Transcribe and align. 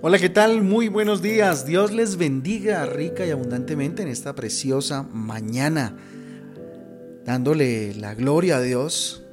Hola, 0.00 0.20
¿qué 0.20 0.28
tal? 0.28 0.62
Muy 0.62 0.86
buenos 0.86 1.22
días. 1.22 1.66
Dios 1.66 1.90
les 1.90 2.16
bendiga 2.16 2.86
rica 2.86 3.26
y 3.26 3.30
abundantemente 3.30 4.00
en 4.00 4.06
esta 4.06 4.32
preciosa 4.32 5.02
mañana, 5.02 5.96
dándole 7.24 7.96
la 7.96 8.14
gloria 8.14 8.58
a 8.58 8.60
Dios 8.60 9.24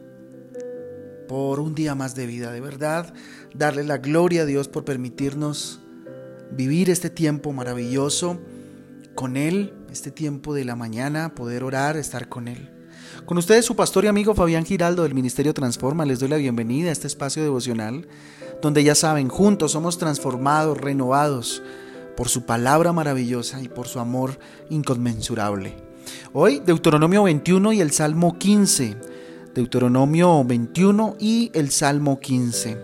por 1.28 1.60
un 1.60 1.76
día 1.76 1.94
más 1.94 2.16
de 2.16 2.26
vida, 2.26 2.52
de 2.52 2.62
verdad, 2.62 3.14
darle 3.54 3.84
la 3.84 4.00
gloria 4.00 4.42
a 4.42 4.46
Dios 4.46 4.68
por 4.68 4.86
permitirnos 4.86 5.82
vivir 6.50 6.90
este 6.90 7.12
tiempo 7.12 7.54
maravilloso 7.54 8.40
con 9.14 9.38
Él, 9.38 9.72
este 9.92 10.10
tiempo 10.10 10.56
de 10.56 10.66
la 10.66 10.76
mañana, 10.76 11.36
poder 11.36 11.64
orar, 11.64 11.96
estar 11.96 12.28
con 12.28 12.48
Él. 12.48 12.72
Con 13.26 13.38
ustedes 13.38 13.66
su 13.66 13.76
pastor 13.76 14.06
y 14.06 14.08
amigo 14.08 14.34
Fabián 14.34 14.66
Giraldo 14.66 15.04
del 15.04 15.14
Ministerio 15.14 15.54
Transforma, 15.54 16.06
les 16.06 16.20
doy 16.20 16.30
la 16.30 16.38
bienvenida 16.38 16.90
a 16.90 16.92
este 16.92 17.06
espacio 17.06 17.44
devocional 17.44 18.08
donde 18.62 18.84
ya 18.84 18.96
saben, 18.96 19.30
juntos 19.30 19.72
somos 19.72 19.98
transformados, 19.98 20.78
renovados 20.78 21.62
por 22.16 22.30
su 22.30 22.46
palabra 22.46 22.94
maravillosa 22.94 23.62
y 23.62 23.68
por 23.68 23.88
su 23.88 24.00
amor 24.00 24.38
inconmensurable. 24.70 25.76
Hoy 26.34 26.62
Deuteronomio 26.66 27.24
21 27.24 27.74
y 27.74 27.82
el 27.82 27.92
Salmo 27.92 28.38
15. 28.38 28.96
Deuteronomio 29.54 30.44
21 30.44 31.16
y 31.20 31.52
el 31.54 31.72
Salmo 31.72 32.20
15. 32.20 32.78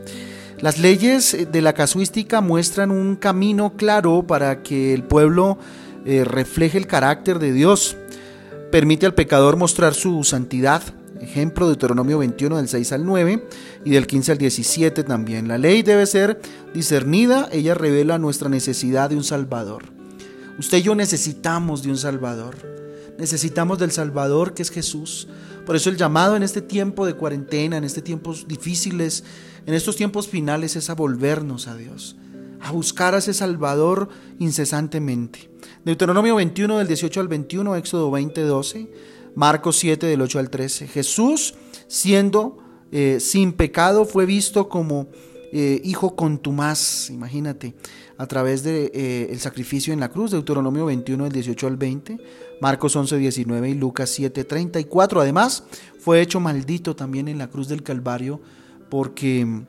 Las 0.59 0.77
leyes 0.77 1.47
de 1.51 1.61
la 1.61 1.73
casuística 1.73 2.39
muestran 2.39 2.91
un 2.91 3.15
camino 3.15 3.73
claro 3.75 4.23
para 4.27 4.61
que 4.61 4.93
el 4.93 5.03
pueblo 5.03 5.57
eh, 6.05 6.23
refleje 6.23 6.77
el 6.77 6.87
carácter 6.87 7.39
de 7.39 7.51
Dios. 7.51 7.97
Permite 8.71 9.05
al 9.05 9.13
pecador 9.13 9.57
mostrar 9.57 9.93
su 9.93 10.23
santidad, 10.23 10.81
ejemplo 11.21 11.67
Deuteronomio 11.67 12.17
21 12.17 12.57
del 12.57 12.67
6 12.67 12.91
al 12.93 13.05
9 13.05 13.47
y 13.85 13.91
del 13.91 14.07
15 14.07 14.33
al 14.33 14.37
17 14.37 15.03
también. 15.03 15.47
La 15.47 15.57
ley 15.57 15.83
debe 15.83 16.05
ser 16.05 16.41
discernida, 16.73 17.47
ella 17.51 17.73
revela 17.73 18.17
nuestra 18.17 18.49
necesidad 18.49 19.09
de 19.09 19.15
un 19.15 19.23
Salvador. 19.23 19.83
Usted 20.57 20.79
y 20.79 20.81
yo 20.81 20.95
necesitamos 20.95 21.83
de 21.83 21.89
un 21.89 21.97
Salvador. 21.97 22.55
Necesitamos 23.17 23.79
del 23.79 23.91
Salvador 23.91 24.53
que 24.53 24.63
es 24.63 24.71
Jesús. 24.71 25.27
Por 25.65 25.75
eso 25.75 25.89
el 25.89 25.97
llamado 25.97 26.35
en 26.35 26.43
este 26.43 26.61
tiempo 26.61 27.05
de 27.05 27.13
cuarentena, 27.13 27.77
en 27.77 27.83
estos 27.83 28.03
tiempos 28.03 28.47
difíciles, 28.47 29.23
en 29.65 29.73
estos 29.73 29.95
tiempos 29.95 30.27
finales 30.27 30.75
es 30.75 30.89
a 30.89 30.95
volvernos 30.95 31.67
a 31.67 31.75
Dios, 31.75 32.15
a 32.59 32.71
buscar 32.71 33.13
a 33.13 33.19
ese 33.19 33.33
Salvador 33.33 34.09
incesantemente. 34.39 35.49
Deuteronomio 35.85 36.35
21 36.35 36.79
del 36.79 36.87
18 36.87 37.19
al 37.19 37.27
21, 37.27 37.75
Éxodo 37.75 38.11
20, 38.11 38.41
12. 38.41 38.89
Marcos 39.35 39.77
7 39.77 40.05
del 40.05 40.21
8 40.21 40.39
al 40.39 40.49
13. 40.49 40.87
Jesús, 40.87 41.53
siendo 41.87 42.57
eh, 42.91 43.19
sin 43.19 43.53
pecado, 43.53 44.05
fue 44.05 44.25
visto 44.25 44.67
como 44.67 45.07
eh, 45.53 45.81
hijo 45.83 46.15
contumaz, 46.15 47.09
imagínate, 47.09 47.73
a 48.17 48.27
través 48.27 48.63
del 48.63 48.91
de, 48.91 49.27
eh, 49.31 49.39
sacrificio 49.39 49.93
en 49.93 49.99
la 49.99 50.09
cruz, 50.09 50.31
Deuteronomio 50.31 50.85
21 50.85 51.23
del 51.23 51.33
18 51.33 51.67
al 51.67 51.77
20, 51.77 52.17
Marcos 52.61 52.95
11, 52.95 53.17
19 53.17 53.69
y 53.69 53.73
Lucas 53.73 54.09
7, 54.09 54.43
34. 54.43 55.21
Además, 55.21 55.63
fue 55.99 56.21
hecho 56.21 56.39
maldito 56.39 56.95
también 56.95 57.27
en 57.27 57.37
la 57.37 57.47
cruz 57.47 57.67
del 57.67 57.83
Calvario 57.83 58.41
porque 58.89 59.63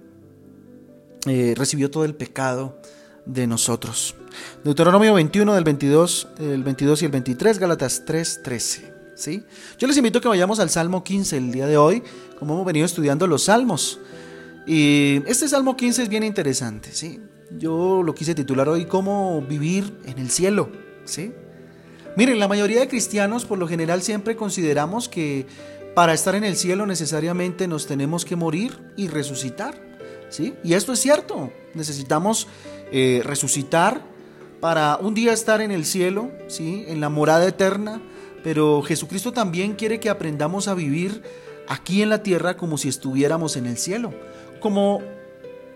recibió 1.54 1.88
todo 1.88 2.04
el 2.04 2.16
pecado 2.16 2.76
de 3.24 3.46
nosotros. 3.46 4.16
Deuteronomio 4.64 5.14
21 5.14 5.54
del 5.54 5.62
22, 5.62 6.28
el 6.40 6.64
22 6.64 7.02
y 7.02 7.04
el 7.04 7.10
23, 7.12 7.58
Gálatas 7.60 8.02
3, 8.04 8.40
13. 8.42 8.91
Yo 9.78 9.86
les 9.86 9.96
invito 9.96 10.18
a 10.18 10.22
que 10.22 10.28
vayamos 10.28 10.58
al 10.58 10.70
Salmo 10.70 11.04
15 11.04 11.36
el 11.36 11.52
día 11.52 11.66
de 11.66 11.76
hoy, 11.76 12.02
como 12.38 12.54
hemos 12.54 12.66
venido 12.66 12.86
estudiando 12.86 13.26
los 13.26 13.44
salmos. 13.44 14.00
Y 14.66 15.22
este 15.26 15.48
Salmo 15.48 15.76
15 15.76 16.04
es 16.04 16.08
bien 16.08 16.22
interesante, 16.22 16.90
¿sí? 16.92 17.20
Yo 17.58 18.02
lo 18.02 18.14
quise 18.14 18.34
titular 18.34 18.68
hoy 18.68 18.86
Cómo 18.86 19.42
vivir 19.42 19.92
en 20.06 20.18
el 20.18 20.30
cielo, 20.30 20.70
¿sí? 21.04 21.32
Miren, 22.16 22.38
la 22.38 22.48
mayoría 22.48 22.80
de 22.80 22.88
cristianos 22.88 23.44
por 23.44 23.58
lo 23.58 23.68
general 23.68 24.02
siempre 24.02 24.36
consideramos 24.36 25.08
que 25.08 25.46
para 25.94 26.14
estar 26.14 26.34
en 26.34 26.44
el 26.44 26.56
cielo 26.56 26.86
necesariamente 26.86 27.68
nos 27.68 27.86
tenemos 27.86 28.24
que 28.24 28.36
morir 28.36 28.78
y 28.96 29.08
resucitar, 29.08 29.74
¿sí? 30.30 30.54
Y 30.64 30.74
esto 30.74 30.94
es 30.94 31.00
cierto, 31.00 31.52
necesitamos 31.74 32.48
eh, 32.92 33.20
resucitar 33.24 34.02
para 34.60 34.96
un 34.96 35.14
día 35.14 35.32
estar 35.32 35.60
en 35.60 35.70
el 35.70 35.84
cielo, 35.84 36.30
¿sí? 36.48 36.84
En 36.88 37.00
la 37.00 37.08
morada 37.08 37.46
eterna, 37.46 38.00
pero 38.42 38.82
Jesucristo 38.82 39.32
también 39.32 39.74
quiere 39.74 40.00
que 40.00 40.10
aprendamos 40.10 40.68
a 40.68 40.74
vivir 40.74 41.22
aquí 41.68 42.02
en 42.02 42.10
la 42.10 42.22
tierra 42.22 42.56
como 42.56 42.78
si 42.78 42.88
estuviéramos 42.88 43.56
en 43.56 43.66
el 43.66 43.78
cielo, 43.78 44.12
como 44.60 45.02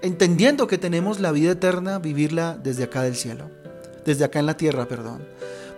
entendiendo 0.02 0.66
que 0.66 0.78
tenemos 0.78 1.20
la 1.20 1.32
vida 1.32 1.52
eterna, 1.52 1.98
vivirla 1.98 2.58
desde 2.62 2.84
acá 2.84 3.02
del 3.02 3.16
cielo, 3.16 3.50
desde 4.04 4.24
acá 4.24 4.40
en 4.40 4.46
la 4.46 4.56
tierra, 4.56 4.86
perdón. 4.86 5.26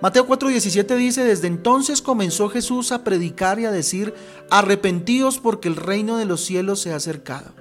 Mateo 0.01 0.27
4:17 0.27 0.97
dice, 0.97 1.25
desde 1.25 1.49
entonces 1.49 2.03
comenzó 2.03 2.49
Jesús 2.49 2.93
a 2.93 3.05
predicar 3.05 3.59
y 3.59 3.65
a 3.65 3.73
decir, 3.73 4.15
arrepentíos 4.51 5.39
porque 5.39 5.69
el 5.69 5.77
reino 5.77 6.17
de 6.17 6.25
los 6.25 6.45
cielos 6.45 6.81
se 6.81 6.93
ha 6.93 6.97
acercado. 6.97 7.53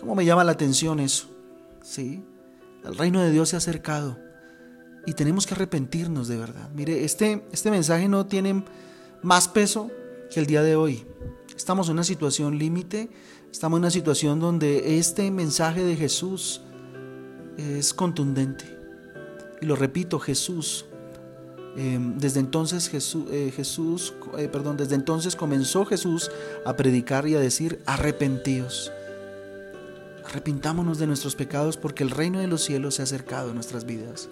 ¿Cómo 0.00 0.14
me 0.14 0.24
llama 0.24 0.44
la 0.44 0.52
atención 0.52 1.00
eso? 1.00 1.28
Sí, 1.82 2.22
el 2.84 2.96
reino 2.96 3.22
de 3.22 3.30
Dios 3.30 3.48
se 3.48 3.56
ha 3.56 3.58
acercado 3.58 4.25
y 5.06 5.14
tenemos 5.14 5.46
que 5.46 5.54
arrepentirnos 5.54 6.26
de 6.28 6.36
verdad. 6.36 6.68
Mire, 6.74 7.04
este, 7.04 7.46
este 7.52 7.70
mensaje 7.70 8.08
no 8.08 8.26
tiene 8.26 8.64
más 9.22 9.48
peso 9.48 9.90
que 10.30 10.40
el 10.40 10.46
día 10.46 10.62
de 10.62 10.74
hoy. 10.74 11.06
Estamos 11.56 11.88
en 11.88 11.94
una 11.94 12.04
situación 12.04 12.58
límite, 12.58 13.08
estamos 13.50 13.78
en 13.78 13.84
una 13.84 13.90
situación 13.90 14.40
donde 14.40 14.98
este 14.98 15.30
mensaje 15.30 15.84
de 15.84 15.96
Jesús 15.96 16.60
es 17.56 17.94
contundente. 17.94 18.64
Y 19.62 19.66
lo 19.66 19.76
repito, 19.76 20.18
Jesús, 20.18 20.84
em, 21.76 22.18
desde 22.18 22.40
entonces 22.40 22.88
Jesús, 22.88 23.26
eh, 23.30 23.52
Jesús 23.54 24.12
eh, 24.36 24.48
perdón, 24.48 24.76
desde 24.76 24.96
entonces 24.96 25.36
comenzó 25.36 25.86
Jesús 25.86 26.30
a 26.64 26.76
predicar 26.76 27.26
y 27.28 27.36
a 27.36 27.40
decir, 27.40 27.80
arrepentíos. 27.86 28.92
Arrepintámonos 30.24 30.98
de 30.98 31.06
nuestros 31.06 31.36
pecados 31.36 31.76
porque 31.76 32.02
el 32.02 32.10
reino 32.10 32.40
de 32.40 32.48
los 32.48 32.64
cielos 32.64 32.96
se 32.96 33.02
ha 33.02 33.04
acercado 33.04 33.52
a 33.52 33.54
nuestras 33.54 33.86
vidas. 33.86 34.28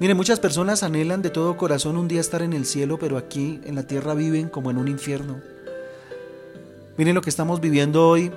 Mire, 0.00 0.14
muchas 0.14 0.40
personas 0.40 0.82
anhelan 0.82 1.22
de 1.22 1.30
todo 1.30 1.56
corazón 1.56 1.96
un 1.96 2.08
día 2.08 2.20
estar 2.20 2.42
en 2.42 2.52
el 2.52 2.66
cielo, 2.66 2.98
pero 2.98 3.16
aquí 3.16 3.60
en 3.64 3.74
la 3.74 3.86
tierra 3.86 4.14
viven 4.14 4.48
como 4.48 4.70
en 4.70 4.78
un 4.78 4.88
infierno. 4.88 5.40
Miren 6.96 7.14
lo 7.14 7.22
que 7.22 7.30
estamos 7.30 7.60
viviendo 7.60 8.08
hoy. 8.08 8.32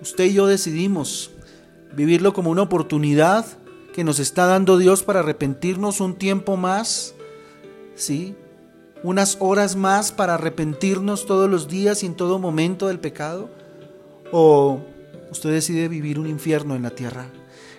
Usted 0.00 0.24
y 0.24 0.34
yo 0.34 0.46
decidimos 0.46 1.30
vivirlo 1.94 2.32
como 2.32 2.50
una 2.50 2.62
oportunidad 2.62 3.46
que 3.94 4.04
nos 4.04 4.18
está 4.18 4.46
dando 4.46 4.76
Dios 4.76 5.02
para 5.02 5.20
arrepentirnos 5.20 6.00
un 6.00 6.16
tiempo 6.16 6.56
más, 6.56 7.14
¿sí? 7.94 8.34
Unas 9.02 9.36
horas 9.40 9.76
más 9.76 10.12
para 10.12 10.34
arrepentirnos 10.34 11.26
todos 11.26 11.48
los 11.48 11.68
días 11.68 12.02
y 12.02 12.06
en 12.06 12.14
todo 12.14 12.38
momento 12.38 12.88
del 12.88 13.00
pecado. 13.00 13.48
O 14.32 14.80
usted 15.30 15.50
decide 15.50 15.88
vivir 15.88 16.18
un 16.18 16.26
infierno 16.26 16.74
en 16.74 16.82
la 16.82 16.90
tierra. 16.90 17.26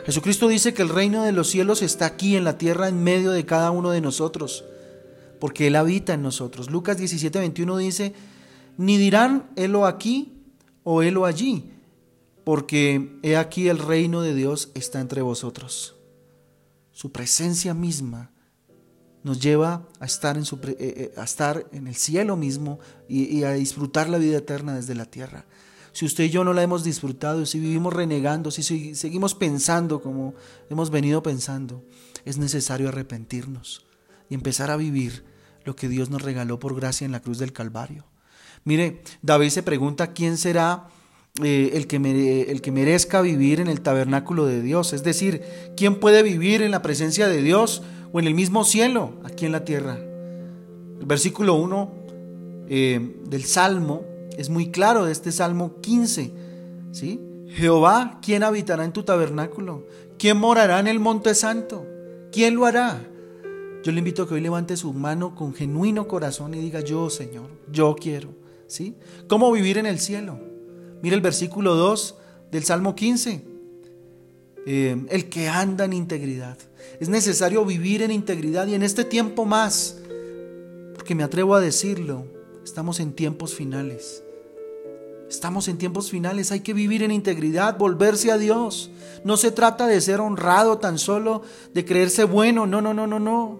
Jesucristo 0.08 0.48
dice 0.48 0.74
que 0.74 0.84
el 0.84 0.88
reino 0.88 1.24
de 1.26 1.34
los 1.34 1.50
cielos 1.50 1.82
está 1.82 2.06
aquí 2.06 2.38
en 2.38 2.46
la 2.46 2.58
tierra 2.58 2.88
en 2.88 3.04
medio 3.04 3.32
de 3.32 3.46
cada 3.46 3.72
uno 3.72 3.92
de 3.92 4.00
nosotros, 4.00 4.64
porque 5.38 5.68
Él 5.68 5.76
habita 5.76 6.14
en 6.14 6.22
nosotros. 6.22 6.72
Lucas 6.72 6.96
17, 6.98 7.38
21 7.38 7.76
dice, 7.76 8.14
ni 8.78 8.98
dirán 8.98 9.50
helo 9.58 9.86
aquí 9.86 10.46
o 10.86 11.04
helo 11.04 11.26
allí, 11.26 11.74
porque 12.46 13.20
he 13.22 13.36
aquí 13.36 13.68
el 13.68 13.80
reino 13.80 14.22
de 14.22 14.34
Dios 14.34 14.72
está 14.76 15.02
entre 15.02 15.22
vosotros. 15.22 15.98
Su 16.94 17.12
presencia 17.12 17.74
misma 17.74 18.32
nos 19.24 19.42
lleva 19.42 19.90
a 20.00 20.06
estar 20.06 20.38
en, 20.38 20.46
su, 20.46 20.56
eh, 20.56 20.78
eh, 20.80 21.14
a 21.18 21.26
estar 21.26 21.68
en 21.74 21.86
el 21.86 21.96
cielo 21.96 22.38
mismo 22.38 22.80
y, 23.10 23.26
y 23.26 23.44
a 23.44 23.52
disfrutar 23.52 24.08
la 24.08 24.20
vida 24.20 24.38
eterna 24.38 24.74
desde 24.74 24.96
la 24.96 25.04
tierra 25.04 25.46
si 25.98 26.06
usted 26.06 26.26
y 26.26 26.30
yo 26.30 26.44
no 26.44 26.54
la 26.54 26.62
hemos 26.62 26.84
disfrutado, 26.84 27.44
si 27.48 27.60
vivimos 27.60 27.92
renegando, 27.92 28.52
si 28.52 28.62
seguimos 28.94 29.34
pensando 29.34 30.00
como 30.00 30.36
hemos 30.70 30.92
venido 30.92 31.24
pensando, 31.24 31.84
es 32.24 32.38
necesario 32.38 32.90
arrepentirnos 32.90 33.84
y 34.30 34.36
empezar 34.36 34.70
a 34.70 34.78
vivir 34.78 35.24
lo 35.66 35.76
que 35.76 35.90
Dios 35.90 36.12
nos 36.12 36.22
regaló 36.22 36.60
por 36.60 36.76
gracia 36.76 37.06
en 37.06 37.14
la 37.14 37.20
cruz 37.20 37.40
del 37.40 37.52
Calvario. 37.52 38.06
Mire, 38.64 39.02
David 39.24 39.50
se 39.50 39.64
pregunta 39.64 40.14
quién 40.14 40.38
será 40.38 40.88
eh, 41.44 41.72
el, 41.74 41.88
que 41.88 42.46
el 42.48 42.62
que 42.62 42.72
merezca 42.72 43.22
vivir 43.22 43.60
en 43.60 43.68
el 43.68 43.82
tabernáculo 43.82 44.46
de 44.46 44.62
Dios, 44.62 44.94
es 44.94 45.02
decir, 45.02 45.42
quién 45.76 46.00
puede 46.00 46.22
vivir 46.22 46.62
en 46.62 46.70
la 46.70 46.84
presencia 46.84 47.28
de 47.28 47.42
Dios 47.42 47.82
o 48.14 48.20
en 48.20 48.28
el 48.28 48.36
mismo 48.36 48.66
cielo 48.66 49.20
aquí 49.24 49.48
en 49.48 49.52
la 49.52 49.66
tierra. 49.66 49.98
El 49.98 51.08
versículo 51.08 51.56
1 51.56 51.92
eh, 52.70 53.16
del 53.28 53.46
Salmo 53.46 54.17
es 54.38 54.50
muy 54.50 54.72
claro 54.72 55.08
este 55.08 55.32
Salmo 55.32 55.82
15. 55.82 56.32
¿sí? 56.92 57.20
Jehová, 57.50 58.20
¿quién 58.22 58.44
habitará 58.44 58.86
en 58.86 58.94
tu 58.94 59.04
tabernáculo? 59.04 59.88
¿Quién 60.18 60.38
morará 60.38 60.80
en 60.80 60.88
el 60.88 61.00
monte 61.00 61.36
santo? 61.36 61.86
¿Quién 62.32 62.56
lo 62.56 62.66
hará? 62.66 63.02
Yo 63.84 63.92
le 63.92 64.00
invito 64.00 64.24
a 64.24 64.28
que 64.28 64.34
hoy 64.34 64.42
levante 64.42 64.76
su 64.78 64.94
mano 64.94 65.36
con 65.36 65.54
genuino 65.54 66.08
corazón 66.08 66.54
y 66.54 66.60
diga, 66.60 66.82
yo 66.82 67.10
Señor, 67.10 67.50
yo 67.72 67.96
quiero. 67.96 68.30
¿Sí? 68.68 68.96
¿Cómo 69.28 69.52
vivir 69.52 69.78
en 69.78 69.86
el 69.86 70.00
cielo? 70.00 70.40
Mire 71.02 71.16
el 71.16 71.22
versículo 71.22 71.76
2 71.76 72.16
del 72.52 72.64
Salmo 72.64 72.96
15. 72.96 73.46
eh, 74.70 75.06
el 75.10 75.30
que 75.30 75.48
anda 75.48 75.86
en 75.86 75.94
integridad. 75.94 76.58
Es 77.00 77.08
necesario 77.08 77.64
vivir 77.64 78.02
en 78.02 78.12
integridad 78.12 78.68
y 78.68 78.74
en 78.74 78.84
este 78.84 79.06
tiempo 79.06 79.46
más, 79.46 79.98
porque 80.94 81.16
me 81.16 81.24
atrevo 81.24 81.56
a 81.56 81.62
decirlo, 81.62 82.26
estamos 82.66 83.00
en 83.00 83.14
tiempos 83.14 83.56
finales. 83.56 84.24
Estamos 85.30 85.68
en 85.68 85.78
tiempos 85.78 86.10
finales, 86.10 86.52
hay 86.52 86.62
que 86.62 86.74
vivir 86.74 87.04
en 87.04 87.12
integridad, 87.12 87.78
volverse 87.78 88.32
a 88.32 88.38
Dios. 88.38 88.90
No 89.26 89.36
se 89.36 89.52
trata 89.52 89.86
de 89.86 90.00
ser 90.00 90.22
honrado 90.22 90.78
tan 90.78 90.98
solo, 90.98 91.42
de 91.74 91.84
creerse 91.84 92.24
bueno, 92.24 92.66
no, 92.66 92.82
no, 92.82 92.94
no, 92.94 93.08
no, 93.08 93.20
no. 93.20 93.60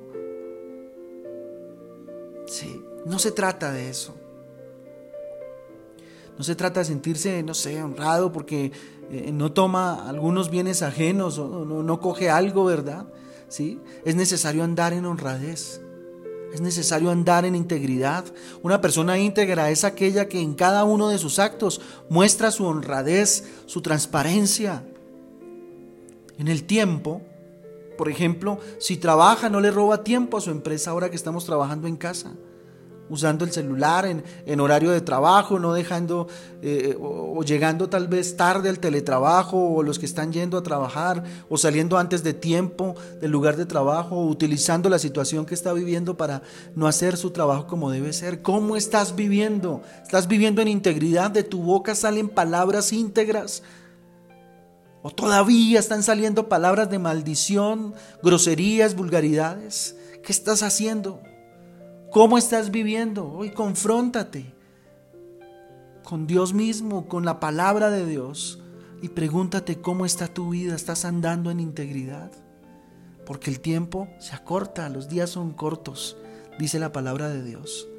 Sí, 2.48 2.82
no 3.06 3.20
se 3.20 3.32
trata 3.32 3.74
de 3.74 3.90
eso. 3.90 4.16
No 6.38 6.44
se 6.44 6.56
trata 6.56 6.82
de 6.82 6.86
sentirse, 6.86 7.44
no 7.44 7.54
sé, 7.54 7.82
honrado 7.84 8.32
porque 8.32 8.72
eh, 9.12 9.32
no 9.34 9.52
toma 9.52 10.08
algunos 10.08 10.50
bienes 10.50 10.84
ajenos 10.84 11.38
o 11.38 11.66
no, 11.66 11.84
no 11.84 12.00
coge 12.00 12.30
algo, 12.30 12.64
¿verdad? 12.64 13.08
¿Sí? 13.50 13.82
Es 14.06 14.16
necesario 14.16 14.64
andar 14.64 14.94
en 14.94 15.06
honradez. 15.06 15.82
Es 16.54 16.62
necesario 16.62 17.12
andar 17.12 17.46
en 17.46 17.56
integridad. 17.56 18.26
Una 18.64 18.82
persona 18.82 19.18
íntegra 19.18 19.70
es 19.70 19.84
aquella 19.84 20.28
que 20.28 20.40
en 20.40 20.54
cada 20.54 20.84
uno 20.84 21.10
de 21.10 21.18
sus 21.18 21.40
actos 21.40 21.82
muestra 22.10 22.52
su 22.52 22.66
honradez, 22.66 23.44
su 23.66 23.82
transparencia. 23.82 24.84
En 26.38 26.48
el 26.48 26.64
tiempo, 26.64 27.22
por 27.98 28.10
ejemplo, 28.10 28.60
si 28.80 28.98
trabaja, 28.98 29.50
no 29.50 29.60
le 29.60 29.72
roba 29.72 30.04
tiempo 30.04 30.38
a 30.38 30.42
su 30.42 30.52
empresa 30.52 30.92
ahora 30.92 31.10
que 31.10 31.16
estamos 31.16 31.46
trabajando 31.46 31.88
en 31.88 31.98
casa 31.98 32.34
usando 33.10 33.46
el 33.46 33.52
celular 33.52 34.06
en, 34.06 34.60
horario 34.60 34.92
de 34.92 35.02
trabajo, 35.02 35.60
no 35.60 35.74
dejando 35.74 36.28
eh, 36.62 36.98
o, 37.00 37.42
llegando 37.44 37.90
tal 37.90 38.08
vez 38.08 38.36
tarde 38.36 38.70
al 38.70 38.80
teletrabajo, 38.80 39.76
o 39.76 39.84
los 39.84 40.00
que 40.00 40.06
están 40.06 40.32
yendo 40.34 40.58
a 40.58 40.64
trabajar, 40.64 41.24
o 41.50 41.58
saliendo 41.58 41.98
antes 41.98 42.24
de 42.24 42.34
tiempo 42.34 42.96
del 43.22 43.32
lugar 43.32 43.56
de 43.56 43.66
trabajo, 43.66 44.16
o 44.16 44.28
utilizando 44.28 44.90
la 44.90 45.00
situación 45.00 45.46
que 45.46 45.54
está 45.54 45.74
viviendo 45.74 46.18
para 46.18 46.42
no 46.76 46.88
hacer 46.88 47.18
su 47.18 47.32
trabajo 47.32 47.68
como 47.68 47.92
debe 47.92 48.14
ser. 48.14 48.42
¿Cómo 48.42 48.76
estás 48.76 49.16
viviendo? 49.16 49.82
¿Estás 50.04 50.28
viviendo 50.28 50.62
en 50.62 50.68
integridad? 50.68 51.32
¿De 51.32 51.44
tu 51.44 51.62
boca 51.62 51.96
salen 51.96 52.30
palabras 52.30 52.94
íntegras? 52.94 53.64
¿O 55.02 55.12
todavía 55.12 55.80
están 55.80 56.04
saliendo 56.04 56.50
palabras 56.50 56.90
de 56.90 57.00
maldición, 57.00 57.94
groserías, 58.24 58.96
vulgaridades? 58.96 59.96
¿Qué 60.24 60.32
estás 60.32 60.64
haciendo? 60.64 61.22
¿Cómo 62.12 62.38
estás 62.38 62.72
viviendo? 62.72 63.30
Hoy 63.34 63.52
confróntate 63.52 64.54
con 66.06 66.26
Dios 66.26 66.54
mismo, 66.54 67.06
con 67.10 67.26
la 67.26 67.42
palabra 67.42 67.90
de 67.90 68.06
Dios 68.06 68.60
y 69.02 69.10
pregúntate 69.10 69.82
cómo 69.82 70.06
está 70.06 70.28
tu 70.28 70.52
vida, 70.52 70.74
estás 70.74 71.04
andando 71.04 71.52
en 71.52 71.60
integridad. 71.60 72.32
Porque 73.26 73.52
el 73.52 73.60
tiempo 73.60 74.08
se 74.20 74.36
acorta, 74.36 74.88
los 74.88 75.10
días 75.10 75.32
son 75.32 75.52
cortos, 75.52 76.16
dice 76.58 76.80
la 76.80 76.94
palabra 76.94 77.28
de 77.28 77.44
Dios. 77.44 77.90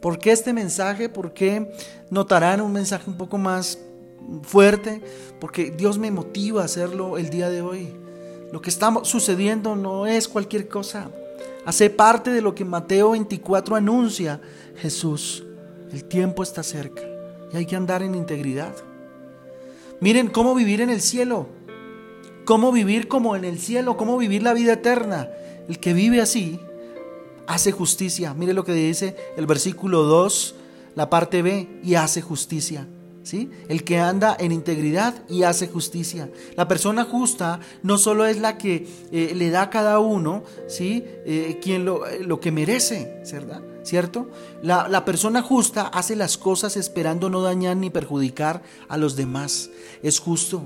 ¿Por 0.00 0.18
qué 0.18 0.32
este 0.32 0.52
mensaje? 0.52 1.08
¿Por 1.08 1.32
qué 1.32 1.72
notarán 2.10 2.60
un 2.60 2.72
mensaje 2.72 3.08
un 3.08 3.16
poco 3.16 3.38
más 3.38 3.78
fuerte? 4.42 5.00
Porque 5.40 5.70
Dios 5.70 5.98
me 5.98 6.10
motiva 6.10 6.62
a 6.62 6.64
hacerlo 6.64 7.16
el 7.16 7.30
día 7.30 7.48
de 7.48 7.62
hoy. 7.62 7.94
Lo 8.50 8.60
que 8.60 8.70
está 8.70 8.92
sucediendo 9.04 9.76
no 9.76 10.08
es 10.08 10.26
cualquier 10.26 10.68
cosa. 10.68 11.12
Hace 11.64 11.90
parte 11.90 12.30
de 12.30 12.42
lo 12.42 12.54
que 12.54 12.64
Mateo 12.64 13.12
24 13.12 13.76
anuncia 13.76 14.40
Jesús. 14.76 15.44
El 15.92 16.04
tiempo 16.04 16.42
está 16.42 16.62
cerca 16.62 17.02
y 17.52 17.56
hay 17.56 17.66
que 17.66 17.76
andar 17.76 18.02
en 18.02 18.14
integridad. 18.14 18.74
Miren 20.00 20.28
cómo 20.28 20.54
vivir 20.54 20.80
en 20.80 20.90
el 20.90 21.00
cielo. 21.00 21.46
Cómo 22.44 22.72
vivir 22.72 23.06
como 23.06 23.36
en 23.36 23.44
el 23.44 23.60
cielo, 23.60 23.96
cómo 23.96 24.18
vivir 24.18 24.42
la 24.42 24.52
vida 24.52 24.72
eterna. 24.72 25.30
El 25.68 25.78
que 25.78 25.92
vive 25.92 26.20
así 26.20 26.58
hace 27.46 27.70
justicia. 27.70 28.34
Mire 28.34 28.54
lo 28.54 28.64
que 28.64 28.72
dice 28.72 29.14
el 29.36 29.46
versículo 29.46 30.02
2, 30.02 30.56
la 30.96 31.08
parte 31.08 31.42
B, 31.42 31.68
y 31.84 31.94
hace 31.94 32.20
justicia. 32.20 32.88
El 33.68 33.84
que 33.84 33.98
anda 33.98 34.36
en 34.38 34.52
integridad 34.52 35.14
y 35.28 35.44
hace 35.44 35.68
justicia. 35.68 36.30
La 36.56 36.68
persona 36.68 37.04
justa 37.04 37.60
no 37.82 37.98
solo 37.98 38.26
es 38.26 38.38
la 38.38 38.58
que 38.58 38.86
eh, 39.12 39.32
le 39.34 39.50
da 39.50 39.62
a 39.62 39.70
cada 39.70 40.00
uno, 40.00 40.42
¿sí? 40.68 41.04
Eh, 41.24 41.58
quien 41.62 41.84
lo, 41.84 42.06
eh, 42.06 42.24
lo, 42.24 42.40
que 42.40 42.50
merece, 42.50 43.22
¿verdad? 43.32 43.62
¿Cierto? 43.84 44.28
La 44.62 45.04
persona 45.04 45.42
justa 45.42 45.88
hace 45.88 46.14
las 46.14 46.38
cosas 46.38 46.76
esperando 46.76 47.30
no 47.30 47.42
dañar 47.42 47.76
ni 47.76 47.90
perjudicar 47.90 48.62
a 48.88 48.96
los 48.96 49.16
demás. 49.16 49.70
Es 50.02 50.18
justo. 50.20 50.62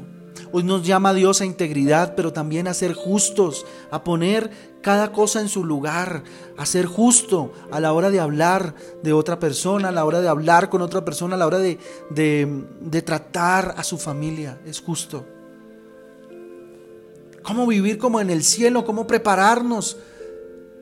Hoy 0.53 0.63
nos 0.63 0.87
llama 0.87 1.15
Dios 1.15 1.41
a 1.41 1.45
integridad, 1.45 2.15
pero 2.15 2.33
también 2.33 2.69
a 2.69 2.75
ser 2.75 2.95
justos, 2.95 3.67
a 3.91 4.05
poner 4.05 4.51
cada 4.87 5.11
cosa 5.11 5.41
en 5.41 5.49
su 5.49 5.65
lugar, 5.65 6.23
a 6.57 6.65
ser 6.65 6.87
justo 6.87 7.53
a 7.73 7.81
la 7.81 7.93
hora 7.93 8.09
de 8.11 8.21
hablar 8.21 8.77
de 9.03 9.13
otra 9.13 9.41
persona, 9.41 9.89
a 9.89 9.93
la 9.93 10.05
hora 10.05 10.21
de 10.21 10.29
hablar 10.29 10.71
con 10.71 10.81
otra 10.81 11.05
persona, 11.05 11.35
a 11.35 11.39
la 11.39 11.47
hora 11.49 11.59
de, 11.59 11.79
de, 12.11 13.03
tratar 13.03 13.75
a 13.77 13.83
su 13.83 13.99
familia. 13.99 14.61
Es 14.65 14.81
justo. 14.81 15.27
¿Cómo 17.43 17.67
vivir 17.67 17.99
como 17.99 18.21
en 18.21 18.31
el 18.31 18.45
cielo? 18.45 18.85
¿Cómo 18.85 19.09
prepararnos 19.09 19.97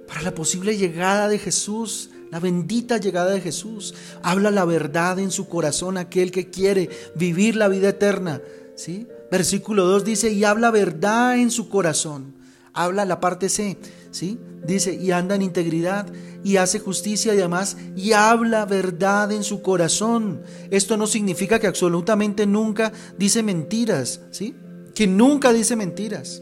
para 0.06 0.20
la 0.20 0.34
posible 0.34 0.76
llegada 0.76 1.28
de 1.28 1.38
Jesús? 1.38 2.10
La 2.30 2.40
bendita 2.40 2.98
llegada 2.98 3.30
de 3.30 3.40
Jesús. 3.40 3.94
Habla 4.22 4.50
la 4.50 4.66
verdad 4.66 5.18
en 5.18 5.30
su 5.30 5.48
corazón 5.48 5.96
aquel 5.96 6.30
que 6.30 6.50
quiere 6.50 6.90
vivir 7.14 7.56
la 7.56 7.68
vida 7.68 7.88
eterna. 7.88 8.42
¿Sí? 8.76 9.06
Versículo 9.34 9.86
2 9.86 10.04
dice, 10.04 10.30
y 10.30 10.44
habla 10.44 10.70
verdad 10.70 11.36
en 11.36 11.50
su 11.50 11.68
corazón. 11.68 12.36
Habla 12.72 13.04
la 13.04 13.18
parte 13.18 13.48
C, 13.48 13.76
¿sí? 14.12 14.38
Dice, 14.64 14.94
y 14.94 15.10
anda 15.10 15.34
en 15.34 15.42
integridad 15.42 16.06
y 16.44 16.58
hace 16.58 16.78
justicia 16.78 17.34
y 17.34 17.40
además, 17.40 17.76
y 17.96 18.12
habla 18.12 18.64
verdad 18.64 19.32
en 19.32 19.42
su 19.42 19.60
corazón. 19.60 20.42
Esto 20.70 20.96
no 20.96 21.08
significa 21.08 21.58
que 21.58 21.66
absolutamente 21.66 22.46
nunca 22.46 22.92
dice 23.18 23.42
mentiras, 23.42 24.20
¿sí? 24.30 24.54
Que 24.94 25.08
nunca 25.08 25.52
dice 25.52 25.74
mentiras. 25.74 26.40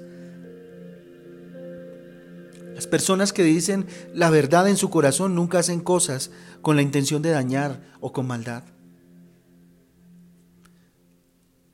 Las 2.74 2.86
personas 2.86 3.32
que 3.32 3.42
dicen 3.42 3.86
la 4.12 4.28
verdad 4.28 4.68
en 4.68 4.76
su 4.76 4.90
corazón 4.90 5.34
nunca 5.34 5.60
hacen 5.60 5.80
cosas 5.80 6.30
con 6.60 6.76
la 6.76 6.82
intención 6.82 7.22
de 7.22 7.30
dañar 7.30 7.80
o 8.00 8.12
con 8.12 8.26
maldad. 8.26 8.64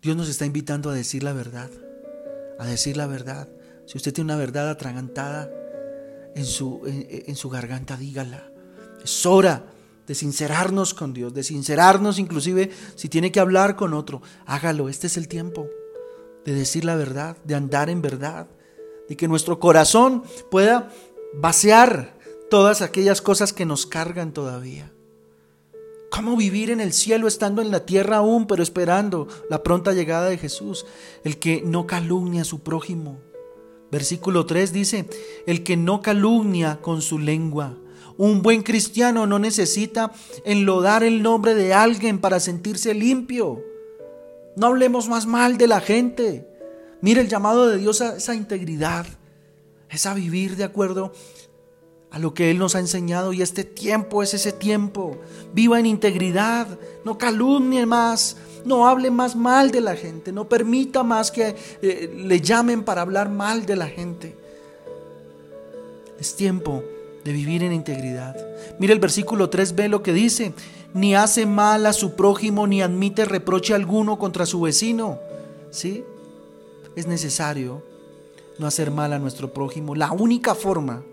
Dios 0.09 0.17
nos 0.17 0.31
está 0.31 0.47
invitando 0.47 0.88
a 0.88 0.95
decir 0.95 1.23
la 1.23 1.35
verdad, 1.35 1.69
a 2.59 2.65
decir 2.65 2.97
la 2.97 3.07
verdad. 3.07 3.47
Si 3.85 3.99
usted 3.99 4.15
tiene 4.15 4.33
una 4.33 4.41
verdad 4.41 4.71
atragantada 4.71 5.50
en 6.35 6.47
su, 6.47 6.81
en, 6.87 7.37
su 7.37 7.50
garganta, 7.50 7.95
dígala. 7.95 8.50
Es 9.05 9.27
hora 9.27 9.67
de 10.07 10.15
sincerarnos 10.15 10.95
con 10.95 11.12
Dios, 11.12 11.35
de 11.35 11.43
sincerarnos 11.43 12.19
inclusive 12.19 12.71
si 12.95 13.11
tiene 13.11 13.31
que 13.31 13.38
hablar 13.38 13.77
con 13.77 13.93
otro, 13.93 14.23
hágalo. 14.47 14.88
Este 14.88 15.09
es 15.09 15.19
el 15.19 15.29
tiempo 15.29 15.69
de 16.43 16.55
decir 16.55 16.87
la 16.87 16.97
verdad, 16.97 17.37
de 17.45 17.57
andar 17.57 17.91
en 17.91 18.00
verdad, 18.00 18.49
de 19.11 19.15
que 19.15 19.29
nuestro 19.29 19.61
corazón 19.61 20.23
pueda 20.50 20.91
vaciar 21.35 22.19
todas 22.49 22.81
aquellas 22.81 23.21
cosas 23.21 23.53
que 23.53 23.67
nos 23.67 23.85
cargan 23.85 24.33
todavía. 24.33 24.91
¿Cómo 26.11 26.37
vivir 26.37 26.71
en 26.71 26.81
el 26.81 26.93
cielo 26.93 27.29
estando 27.29 27.61
en 27.61 27.71
la 27.71 27.85
tierra 27.85 28.19
aún, 28.19 28.47
pero 28.47 28.62
esperando 28.62 29.29
la 29.50 29.62
pronta 29.62 29.93
llegada 29.93 30.29
de 30.29 30.38
Jesús? 30.38 30.87
El 31.23 31.38
que 31.38 31.62
no 31.62 31.87
calumnia 31.87 32.43
a 32.43 32.47
su 32.47 32.61
prójimo. 32.61 33.21
Versículo 33.91 34.47
3 34.47 34.73
dice, 34.73 35.09
el 35.47 35.62
que 35.62 35.77
no 35.77 36.00
calumnia 36.00 36.81
con 36.81 37.03
su 37.03 37.19
lengua. 37.19 37.77
Un 38.17 38.43
buen 38.43 38.62
cristiano 38.62 39.27
no 39.27 39.38
necesita 39.38 40.12
enlodar 40.45 41.05
el 41.05 41.23
nombre 41.23 41.55
de 41.55 41.73
alguien 41.73 42.19
para 42.19 42.41
sentirse 42.41 42.95
limpio. 42.95 43.62
No 44.57 44.67
hablemos 44.67 45.09
más 45.09 45.27
mal 45.27 45.57
de 45.57 45.69
la 45.69 45.81
gente. 45.81 46.49
Mire 47.00 47.21
el 47.21 47.29
llamado 47.29 47.69
de 47.69 47.79
Dios 47.79 48.00
a 48.00 48.17
esa 48.17 48.35
integridad, 48.35 49.07
es 49.88 50.05
a 50.05 50.15
vivir 50.15 50.57
de 50.57 50.65
acuerdo 50.65 51.12
a 52.11 52.19
lo 52.19 52.33
que 52.35 52.50
Él 52.50 52.59
nos 52.59 52.75
ha 52.75 52.81
enseñado 52.81 53.33
y 53.33 53.43
este 53.43 53.65
tiempo 53.65 54.23
es 54.23 54.35
ese 54.35 54.53
tiempo. 54.53 55.19
Viva 55.53 55.79
en 55.79 55.87
integridad, 55.87 56.67
no 57.05 57.19
calumnie 57.19 57.87
más, 57.87 58.37
no 58.65 58.88
hable 58.88 59.11
más 59.11 59.37
mal 59.37 59.71
de 59.71 59.81
la 59.81 59.97
gente, 59.97 60.33
no 60.33 60.49
permita 60.49 61.03
más 61.03 61.31
que 61.31 61.55
eh, 61.83 62.15
le 62.17 62.41
llamen 62.41 62.83
para 62.83 63.03
hablar 63.03 63.29
mal 63.29 63.67
de 63.67 63.77
la 63.77 63.88
gente. 63.88 64.35
Es 66.19 66.35
tiempo 66.35 66.83
de 67.25 67.33
vivir 67.33 67.62
en 67.62 67.73
integridad. 67.73 68.37
Mire 68.79 68.93
el 68.93 69.00
versículo 69.00 69.50
3 69.50 69.75
ve 69.75 69.88
lo 69.88 70.03
que 70.03 70.12
dice, 70.12 70.55
ni 70.95 71.15
hace 71.15 71.47
mal 71.47 71.85
a 71.87 71.93
su 71.93 72.15
prójimo 72.17 72.67
ni 72.67 72.81
admite 72.81 73.25
reproche 73.25 73.75
alguno 73.75 74.19
contra 74.19 74.47
su 74.47 74.62
vecino. 74.62 75.19
¿Sí? 75.71 76.05
Es 76.97 77.07
necesario 77.07 77.83
no 78.59 78.67
hacer 78.67 78.91
mal 78.91 79.12
a 79.12 79.19
nuestro 79.19 79.53
prójimo. 79.53 79.95
La 79.95 80.11
única 80.11 80.55
forma 80.55 81.05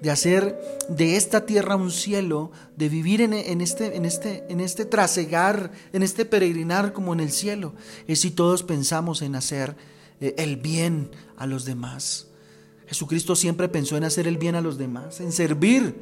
de 0.00 0.10
hacer 0.10 0.58
de 0.88 1.16
esta 1.16 1.44
tierra 1.46 1.76
un 1.76 1.90
cielo, 1.90 2.50
de 2.76 2.88
vivir 2.88 3.20
en, 3.20 3.32
este, 3.32 3.96
en, 3.96 4.04
este, 4.04 4.44
en 4.48 4.60
este 4.60 4.84
trasegar, 4.84 5.72
en 5.92 6.02
este 6.02 6.24
peregrinar 6.24 6.92
como 6.92 7.12
en 7.12 7.20
el 7.20 7.32
cielo, 7.32 7.74
es 8.06 8.20
si 8.20 8.30
todos 8.30 8.62
pensamos 8.62 9.22
en 9.22 9.34
hacer 9.34 9.76
eh, 10.20 10.34
el 10.38 10.56
bien 10.56 11.10
a 11.36 11.46
los 11.46 11.64
demás. 11.64 12.28
Jesucristo 12.86 13.36
siempre 13.36 13.68
pensó 13.68 13.96
en 13.96 14.04
hacer 14.04 14.26
el 14.26 14.38
bien 14.38 14.54
a 14.54 14.60
los 14.60 14.78
demás, 14.78 15.20
en 15.20 15.32
servir. 15.32 15.94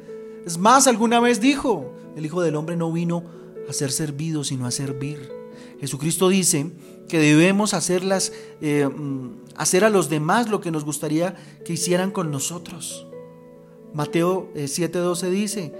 Es 0.45 0.57
más, 0.57 0.87
alguna 0.87 1.19
vez 1.19 1.41
dijo, 1.41 1.93
el 2.15 2.25
Hijo 2.25 2.41
del 2.41 2.55
Hombre 2.55 2.77
no 2.77 2.91
vino 2.91 3.23
a 3.67 3.73
ser 3.73 3.91
servido, 3.91 4.43
sino 4.43 4.65
a 4.65 4.71
servir. 4.71 5.29
Jesucristo 5.79 6.29
dice 6.29 6.71
que 7.09 7.19
debemos 7.19 7.73
hacerlas, 7.73 8.31
eh, 8.61 8.87
mm, 8.87 9.43
hacer 9.55 9.83
a 9.83 9.89
los 9.89 10.09
demás 10.09 10.49
lo 10.49 10.61
que 10.61 10.71
nos 10.71 10.85
gustaría 10.85 11.35
que 11.65 11.73
hicieran 11.73 12.11
con 12.11 12.31
nosotros. 12.31 13.06
Mateo 13.97 14.51
7:12 14.53 15.23
eh, 15.23 15.29
dice, 15.31 15.73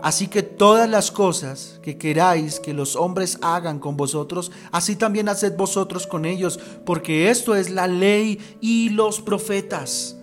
Así 0.00 0.28
que 0.28 0.42
todas 0.42 0.88
las 0.88 1.10
cosas 1.10 1.78
que 1.82 1.98
queráis 1.98 2.58
que 2.58 2.72
los 2.72 2.96
hombres 2.96 3.38
hagan 3.42 3.80
con 3.80 3.98
vosotros, 3.98 4.50
así 4.72 4.96
también 4.96 5.28
haced 5.28 5.54
vosotros 5.54 6.06
con 6.06 6.24
ellos, 6.24 6.58
porque 6.86 7.28
esto 7.28 7.54
es 7.54 7.68
la 7.68 7.86
ley 7.86 8.38
y 8.62 8.88
los 8.88 9.20
profetas. 9.20 10.16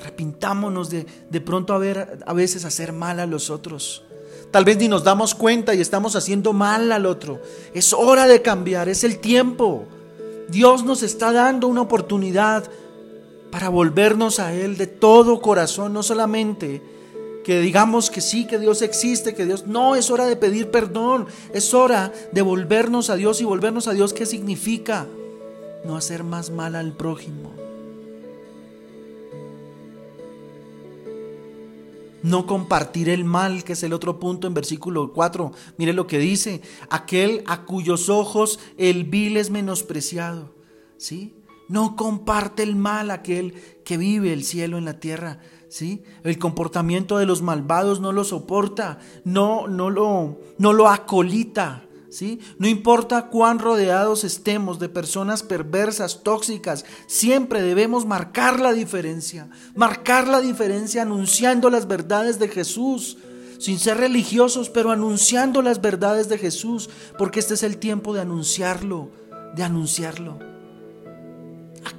Arrepintámonos 0.00 0.88
de, 0.88 1.04
de 1.28 1.40
pronto 1.42 1.74
a, 1.74 1.78
ver, 1.78 2.20
a 2.24 2.32
veces 2.32 2.64
hacer 2.64 2.94
mal 2.94 3.20
a 3.20 3.26
los 3.26 3.50
otros. 3.50 4.02
Tal 4.50 4.64
vez 4.64 4.78
ni 4.78 4.88
nos 4.88 5.04
damos 5.04 5.34
cuenta 5.34 5.74
y 5.74 5.82
estamos 5.82 6.16
haciendo 6.16 6.54
mal 6.54 6.90
al 6.90 7.04
otro. 7.04 7.38
Es 7.74 7.92
hora 7.92 8.26
de 8.26 8.40
cambiar, 8.40 8.88
es 8.88 9.04
el 9.04 9.18
tiempo. 9.18 9.84
Dios 10.48 10.84
nos 10.84 11.02
está 11.02 11.32
dando 11.32 11.66
una 11.68 11.82
oportunidad 11.82 12.64
para 13.50 13.68
volvernos 13.68 14.38
a 14.38 14.54
Él 14.54 14.76
de 14.76 14.86
todo 14.86 15.40
corazón, 15.40 15.92
no 15.92 16.02
solamente 16.02 16.82
que 17.44 17.60
digamos 17.60 18.10
que 18.10 18.20
sí, 18.20 18.46
que 18.46 18.58
Dios 18.58 18.82
existe, 18.82 19.34
que 19.34 19.46
Dios... 19.46 19.66
No, 19.66 19.96
es 19.96 20.10
hora 20.10 20.26
de 20.26 20.36
pedir 20.36 20.70
perdón, 20.70 21.26
es 21.52 21.74
hora 21.74 22.12
de 22.32 22.42
volvernos 22.42 23.10
a 23.10 23.16
Dios 23.16 23.40
y 23.40 23.44
volvernos 23.44 23.88
a 23.88 23.92
Dios, 23.92 24.12
¿qué 24.12 24.26
significa? 24.26 25.06
No 25.84 25.96
hacer 25.96 26.22
más 26.22 26.50
mal 26.50 26.74
al 26.74 26.92
prójimo. 26.92 27.52
No 32.22 32.46
compartir 32.46 33.08
el 33.08 33.24
mal, 33.24 33.64
que 33.64 33.72
es 33.72 33.82
el 33.82 33.94
otro 33.94 34.20
punto 34.20 34.46
en 34.46 34.52
versículo 34.52 35.12
4. 35.14 35.52
Mire 35.78 35.94
lo 35.94 36.06
que 36.06 36.18
dice, 36.18 36.60
aquel 36.90 37.42
a 37.46 37.64
cuyos 37.64 38.10
ojos 38.10 38.60
el 38.76 39.04
vil 39.04 39.38
es 39.38 39.48
menospreciado. 39.50 40.54
¿Sí? 40.98 41.32
No 41.70 41.94
comparte 41.94 42.64
el 42.64 42.74
mal 42.74 43.12
aquel 43.12 43.54
que 43.84 43.96
vive 43.96 44.32
el 44.32 44.42
cielo 44.42 44.76
en 44.76 44.84
la 44.84 44.98
tierra. 44.98 45.38
¿sí? 45.68 46.02
El 46.24 46.36
comportamiento 46.36 47.16
de 47.16 47.26
los 47.26 47.42
malvados 47.42 48.00
no 48.00 48.10
lo 48.10 48.24
soporta, 48.24 48.98
no, 49.22 49.68
no, 49.68 49.88
lo, 49.88 50.40
no 50.58 50.72
lo 50.72 50.88
acolita. 50.88 51.84
¿Sí? 52.10 52.40
No 52.58 52.66
importa 52.66 53.28
cuán 53.28 53.60
rodeados 53.60 54.24
estemos 54.24 54.80
de 54.80 54.88
personas 54.88 55.44
perversas, 55.44 56.24
tóxicas, 56.24 56.84
siempre 57.06 57.62
debemos 57.62 58.04
marcar 58.04 58.58
la 58.58 58.72
diferencia, 58.72 59.48
marcar 59.76 60.26
la 60.26 60.40
diferencia 60.40 61.02
anunciando 61.02 61.70
las 61.70 61.86
verdades 61.86 62.40
de 62.40 62.48
Jesús, 62.48 63.16
sin 63.60 63.78
ser 63.78 63.98
religiosos, 63.98 64.70
pero 64.70 64.90
anunciando 64.90 65.62
las 65.62 65.80
verdades 65.80 66.28
de 66.28 66.38
Jesús, 66.38 66.90
porque 67.16 67.38
este 67.38 67.54
es 67.54 67.62
el 67.62 67.76
tiempo 67.76 68.12
de 68.12 68.22
anunciarlo, 68.22 69.10
de 69.54 69.62
anunciarlo. 69.62 70.49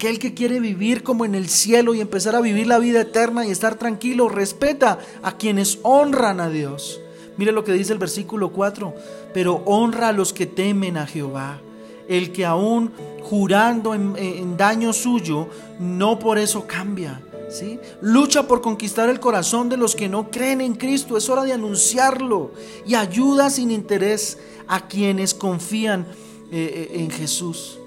Aquel 0.02 0.18
que 0.18 0.34
quiere 0.34 0.60
vivir 0.60 1.04
como 1.04 1.26
en 1.26 1.36
el 1.36 1.48
cielo 1.48 1.94
y 1.94 2.02
empezar 2.02 2.36
a 2.36 2.42
vivir 2.42 2.66
la 2.66 2.80
vida 2.80 3.02
eterna 3.02 3.46
y 3.46 3.52
estar 3.52 3.76
tranquilo, 3.76 4.30
respeta 4.30 4.98
a 5.22 5.38
quienes 5.38 5.78
honran 5.84 6.40
a 6.40 6.50
Dios. 6.50 7.00
Mire 7.38 7.52
lo 7.52 7.64
que 7.64 7.74
dice 7.74 7.94
el 7.94 8.00
versículo 8.00 8.52
4, 8.52 8.96
pero 9.32 9.62
honra 9.68 10.08
a 10.08 10.12
los 10.12 10.34
que 10.34 10.48
temen 10.48 10.98
a 10.98 11.06
Jehová. 11.06 11.62
El 12.08 12.32
que 12.32 12.46
aún 12.46 12.92
jurando 13.22 13.94
en, 13.94 14.58
daño 14.58 14.92
suyo, 14.92 15.50
no 15.80 16.18
por 16.18 16.40
eso 16.40 16.66
cambia. 16.66 17.22
¿sí? 17.52 17.78
Lucha 18.02 18.48
por 18.48 18.62
conquistar 18.62 19.08
el 19.08 19.20
corazón 19.20 19.70
de 19.70 19.78
los 19.78 19.96
que 19.96 20.10
no 20.10 20.32
creen 20.32 20.62
en 20.62 20.74
Cristo. 20.74 21.16
Es 21.16 21.30
hora 21.30 21.44
de 21.44 21.54
anunciarlo 21.54 22.54
y 22.88 22.96
ayuda 22.96 23.52
sin 23.52 23.70
interés 23.70 24.40
a 24.68 24.88
quienes 24.88 25.36
confían 25.36 26.08
eh, 26.52 26.90
eh, 26.92 27.02
en 27.02 27.12
Jesús. 27.12 27.81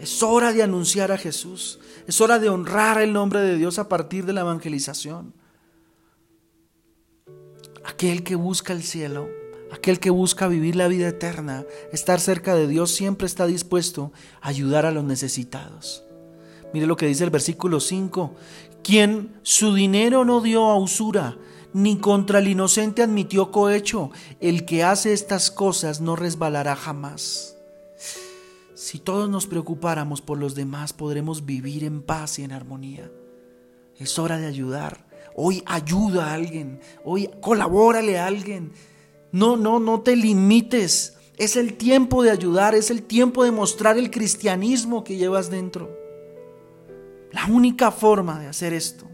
Es 0.00 0.22
hora 0.22 0.54
de 0.54 0.62
anunciar 0.62 1.12
a 1.12 1.18
Jesús. 1.18 1.78
Es 2.06 2.22
hora 2.22 2.38
de 2.38 2.48
honrar 2.48 3.00
el 3.02 3.12
nombre 3.12 3.40
de 3.40 3.56
Dios 3.56 3.78
a 3.78 3.88
partir 3.88 4.24
de 4.24 4.32
la 4.32 4.40
evangelización. 4.40 5.34
Aquel 7.84 8.22
que 8.22 8.34
busca 8.34 8.72
el 8.72 8.82
cielo, 8.82 9.28
aquel 9.70 10.00
que 10.00 10.08
busca 10.08 10.48
vivir 10.48 10.74
la 10.74 10.88
vida 10.88 11.08
eterna, 11.08 11.66
estar 11.92 12.18
cerca 12.18 12.54
de 12.54 12.66
Dios, 12.66 12.90
siempre 12.90 13.26
está 13.26 13.46
dispuesto 13.46 14.10
a 14.40 14.48
ayudar 14.48 14.86
a 14.86 14.90
los 14.90 15.04
necesitados. 15.04 16.02
Mire 16.72 16.86
lo 16.86 16.96
que 16.96 17.06
dice 17.06 17.24
el 17.24 17.30
versículo 17.30 17.78
5. 17.78 18.34
Quien 18.82 19.38
su 19.42 19.74
dinero 19.74 20.24
no 20.24 20.40
dio 20.40 20.64
a 20.64 20.78
usura, 20.78 21.36
ni 21.74 21.98
contra 21.98 22.38
el 22.38 22.48
inocente 22.48 23.02
admitió 23.02 23.50
cohecho, 23.50 24.10
el 24.40 24.64
que 24.64 24.82
hace 24.82 25.12
estas 25.12 25.50
cosas 25.50 26.00
no 26.00 26.16
resbalará 26.16 26.74
jamás. 26.74 27.59
Si 28.80 28.98
todos 28.98 29.28
nos 29.28 29.46
preocupáramos 29.46 30.22
por 30.22 30.38
los 30.38 30.54
demás, 30.54 30.94
podremos 30.94 31.44
vivir 31.44 31.84
en 31.84 32.00
paz 32.00 32.38
y 32.38 32.44
en 32.44 32.52
armonía. 32.52 33.12
Es 33.98 34.18
hora 34.18 34.38
de 34.38 34.46
ayudar. 34.46 35.06
Hoy 35.36 35.62
ayuda 35.66 36.30
a 36.30 36.32
alguien. 36.32 36.80
Hoy 37.04 37.28
colabórale 37.42 38.18
a 38.18 38.24
alguien. 38.24 38.72
No, 39.32 39.58
no, 39.58 39.80
no 39.80 40.00
te 40.00 40.16
limites. 40.16 41.18
Es 41.36 41.56
el 41.56 41.74
tiempo 41.74 42.22
de 42.22 42.30
ayudar, 42.30 42.74
es 42.74 42.90
el 42.90 43.02
tiempo 43.02 43.44
de 43.44 43.50
mostrar 43.50 43.98
el 43.98 44.10
cristianismo 44.10 45.04
que 45.04 45.18
llevas 45.18 45.50
dentro. 45.50 45.94
La 47.32 47.44
única 47.52 47.90
forma 47.90 48.40
de 48.40 48.46
hacer 48.46 48.72
esto 48.72 49.09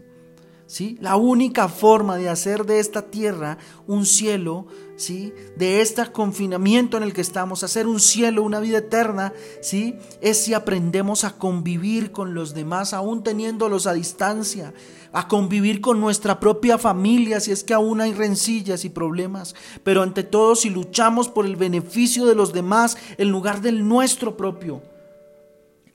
La 0.99 1.15
única 1.15 1.69
forma 1.69 2.17
de 2.17 2.27
hacer 2.27 2.65
de 2.65 2.79
esta 2.79 3.03
tierra 3.03 3.57
un 3.87 4.05
cielo, 4.05 4.67
¿sí? 4.97 5.33
De 5.55 5.79
este 5.79 6.11
confinamiento 6.11 6.97
en 6.97 7.03
el 7.03 7.13
que 7.13 7.21
estamos, 7.21 7.63
hacer 7.63 7.87
un 7.87 8.01
cielo, 8.01 8.43
una 8.43 8.59
vida 8.59 8.79
eterna, 8.79 9.31
¿sí? 9.61 9.95
Es 10.19 10.43
si 10.43 10.53
aprendemos 10.53 11.23
a 11.23 11.37
convivir 11.37 12.11
con 12.11 12.33
los 12.33 12.53
demás, 12.53 12.93
aún 12.93 13.23
teniéndolos 13.23 13.87
a 13.87 13.93
distancia, 13.93 14.73
a 15.13 15.29
convivir 15.29 15.79
con 15.79 16.01
nuestra 16.01 16.37
propia 16.37 16.77
familia, 16.77 17.39
si 17.39 17.51
es 17.53 17.63
que 17.63 17.73
aún 17.73 18.01
hay 18.01 18.13
rencillas 18.13 18.83
y 18.83 18.89
problemas, 18.89 19.55
pero 19.83 20.03
ante 20.03 20.23
todo 20.23 20.53
si 20.55 20.69
luchamos 20.69 21.29
por 21.29 21.45
el 21.45 21.55
beneficio 21.55 22.25
de 22.25 22.35
los 22.35 22.51
demás 22.51 22.97
en 23.17 23.29
lugar 23.29 23.61
del 23.61 23.87
nuestro 23.87 24.35
propio. 24.35 24.81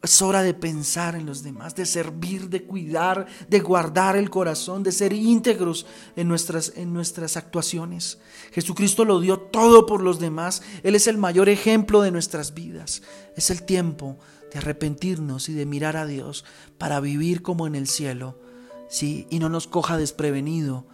Es 0.02 0.21
hora 0.21 0.42
de 0.42 0.52
pensar 0.52 1.14
en 1.14 1.26
los 1.26 1.44
demás, 1.44 1.76
de 1.76 1.87
servir, 1.87 2.49
de 2.49 2.64
cuidar, 2.64 3.26
de 3.49 3.61
guardar 3.61 4.16
el 4.16 4.30
corazón, 4.30 4.82
de 4.82 4.90
ser 4.90 5.12
íntegros 5.12 5.87
en 6.16 6.26
nuestras, 6.26 6.73
en 6.75 6.92
nuestras 6.92 7.37
actuaciones. 7.37 8.18
Jesucristo 8.50 9.04
lo 9.04 9.21
dio 9.21 9.38
todo 9.38 9.87
por 9.87 10.02
los 10.02 10.18
demás. 10.18 10.62
Él 10.82 10.97
es 10.97 11.06
el 11.06 11.18
mayor 11.18 11.49
ejemplo 11.49 12.02
de 12.02 12.11
nuestras 12.11 12.52
vidas. 12.52 13.02
Es 13.37 13.50
el 13.50 13.62
tiempo 13.62 14.18
de 14.52 14.59
arrepentirnos 14.59 15.49
y 15.49 15.54
de 15.54 15.66
mirar 15.66 15.97
a 15.97 16.04
Dios 16.04 16.44
para 16.78 16.99
vivir 16.99 17.42
como 17.42 17.68
en 17.68 17.76
el 17.76 17.87
cielo. 17.87 18.40
¿sí? 18.88 19.28
Y 19.30 19.38
no 19.38 19.49
nos 19.49 19.68
coja 19.68 19.99
desprevenido 19.99 20.85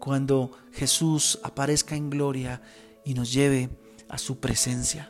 cuando 0.00 0.50
Jesús 0.72 1.38
aparezca 1.44 1.94
en 1.94 2.10
gloria 2.10 2.62
y 3.04 3.14
nos 3.14 3.32
lleve 3.32 3.70
a 4.08 4.18
su 4.18 4.40
presencia. 4.40 5.08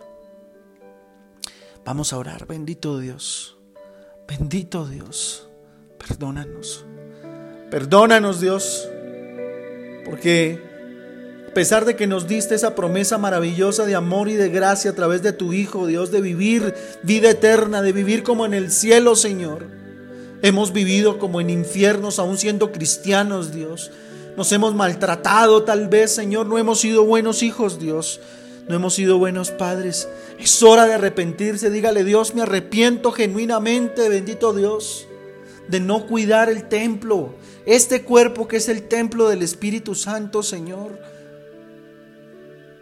Vamos 1.87 2.13
a 2.13 2.19
orar, 2.19 2.49
bendito 2.49 2.99
Dios, 2.99 3.57
bendito 4.27 4.89
Dios, 4.89 5.47
perdónanos, 6.05 6.85
perdónanos 7.71 8.41
Dios, 8.41 8.89
porque 10.05 10.61
a 11.49 11.55
pesar 11.55 11.85
de 11.85 11.95
que 11.95 12.09
nos 12.09 12.27
diste 12.27 12.57
esa 12.57 12.75
promesa 12.75 13.19
maravillosa 13.19 13.87
de 13.87 13.95
amor 13.95 14.29
y 14.29 14.35
de 14.35 14.49
gracia 14.49 14.91
a 14.91 14.95
través 14.95 15.23
de 15.23 15.33
tu 15.33 15.53
Hijo, 15.53 15.87
Dios, 15.87 16.11
de 16.11 16.21
vivir 16.21 16.75
vida 17.05 17.31
eterna, 17.31 17.83
de 17.83 17.93
vivir 17.93 18.25
como 18.25 18.45
en 18.47 18.55
el 18.55 18.73
cielo, 18.73 19.15
Señor, 19.15 19.69
hemos 20.43 20.73
vivido 20.73 21.21
como 21.21 21.41
en 21.41 21.51
infiernos, 21.51 22.19
aún 22.19 22.37
siendo 22.37 22.73
cristianos, 22.73 23.53
Dios. 23.53 23.93
Nos 24.37 24.51
hemos 24.51 24.75
maltratado 24.75 25.63
tal 25.63 25.87
vez, 25.87 26.13
Señor, 26.13 26.47
no 26.47 26.59
hemos 26.59 26.81
sido 26.81 27.05
buenos 27.05 27.45
hijos, 27.45 27.79
Dios 27.79 28.19
no 28.69 28.75
hemos 28.75 28.95
sido 28.95 29.19
buenos 29.19 29.51
padres. 29.51 30.09
Es 30.39 30.63
hora 30.63 30.87
de 30.87 30.95
arrepentirse. 30.95 31.71
Dígale, 31.71 32.05
Dios, 32.05 32.35
me 32.35 32.43
arrepiento 32.43 33.13
genuinamente, 33.13 34.09
bendito 34.09 34.53
Dios, 34.53 35.07
de 35.69 35.81
no 35.81 36.07
cuidar 36.07 36.49
el 36.49 36.69
templo. 36.69 37.35
Este 37.65 38.03
cuerpo 38.03 38.49
que 38.49 38.57
es 38.57 38.69
el 38.69 38.89
templo 38.89 39.29
del 39.29 39.43
Espíritu 39.43 39.95
Santo, 39.95 40.43
Señor. 40.43 41.01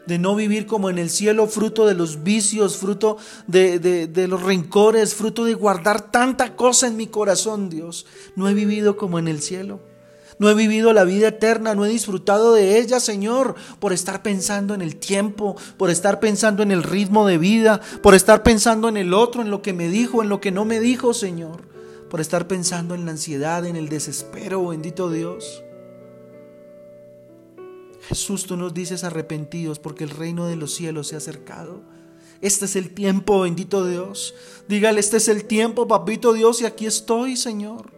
De 0.07 0.19
no 0.19 0.35
vivir 0.35 0.67
como 0.67 0.91
en 0.91 0.99
el 0.99 1.11
cielo, 1.11 1.47
fruto 1.47 1.87
de 1.87 1.95
los 1.95 2.23
vicios, 2.23 2.77
fruto 2.77 3.17
de, 3.47 3.79
de 3.79 4.29
los 4.29 4.43
rencores, 4.43 5.15
fruto 5.15 5.45
de 5.45 5.55
guardar 5.55 6.11
tanta 6.11 6.57
cosa 6.57 6.87
en 6.87 6.97
mi 6.97 7.07
corazón, 7.07 7.71
Dios. 7.71 8.07
No 8.37 8.49
he 8.49 8.55
vivido 8.55 8.97
como 8.97 9.19
en 9.19 9.29
el 9.29 9.41
cielo. 9.41 9.81
No 10.39 10.49
he 10.49 10.55
vivido 10.55 10.93
la 10.93 11.05
vida 11.05 11.29
eterna, 11.29 11.75
no 11.75 11.85
he 11.85 11.89
disfrutado 11.89 12.55
de 12.55 12.79
ella, 12.79 12.99
Señor, 13.01 13.55
por 13.79 13.93
estar 13.93 14.23
pensando 14.23 14.75
en 14.75 14.83
el 14.83 14.97
tiempo, 14.97 15.57
por 15.77 15.91
estar 15.91 16.21
pensando 16.21 16.63
en 16.63 16.73
el 16.73 16.83
ritmo 16.83 17.27
de 17.27 17.39
vida, 17.39 17.81
por 18.03 18.15
estar 18.15 18.43
pensando 18.43 18.89
en 18.89 18.97
el 18.97 19.15
otro, 19.15 19.43
en 19.43 19.51
lo 19.51 19.63
que 19.63 19.73
me 19.73 19.89
dijo, 19.89 20.23
en 20.23 20.29
lo 20.29 20.41
que 20.41 20.51
no 20.51 20.65
me 20.65 20.81
dijo, 20.81 21.15
Señor, 21.15 21.63
por 22.11 22.21
estar 22.21 22.49
pensando 22.49 22.95
en 22.95 23.05
la 23.05 23.13
ansiedad, 23.13 23.65
en 23.65 23.77
el 23.77 23.89
desespero, 23.89 24.67
bendito 24.67 25.11
Dios. 25.11 25.63
Jesús, 28.09 28.45
tú 28.45 28.57
nos 28.57 28.75
dices 28.75 29.03
arrepentidos 29.05 29.79
porque 29.79 30.05
el 30.05 30.11
reino 30.11 30.47
de 30.47 30.57
los 30.57 30.75
cielos 30.75 31.09
se 31.09 31.15
ha 31.15 31.19
acercado. 31.19 31.83
Este 32.41 32.67
es 32.67 32.77
el 32.77 32.93
tiempo, 32.93 33.41
bendito 33.41 33.87
Dios. 33.87 34.35
Dígale, 34.69 35.01
este 35.01 35.17
es 35.17 35.29
el 35.29 35.47
tiempo, 35.47 35.89
papito 35.89 36.35
Dios, 36.35 36.61
y 36.61 36.67
aquí 36.67 36.85
estoy, 36.85 37.37
Señor. 37.37 37.94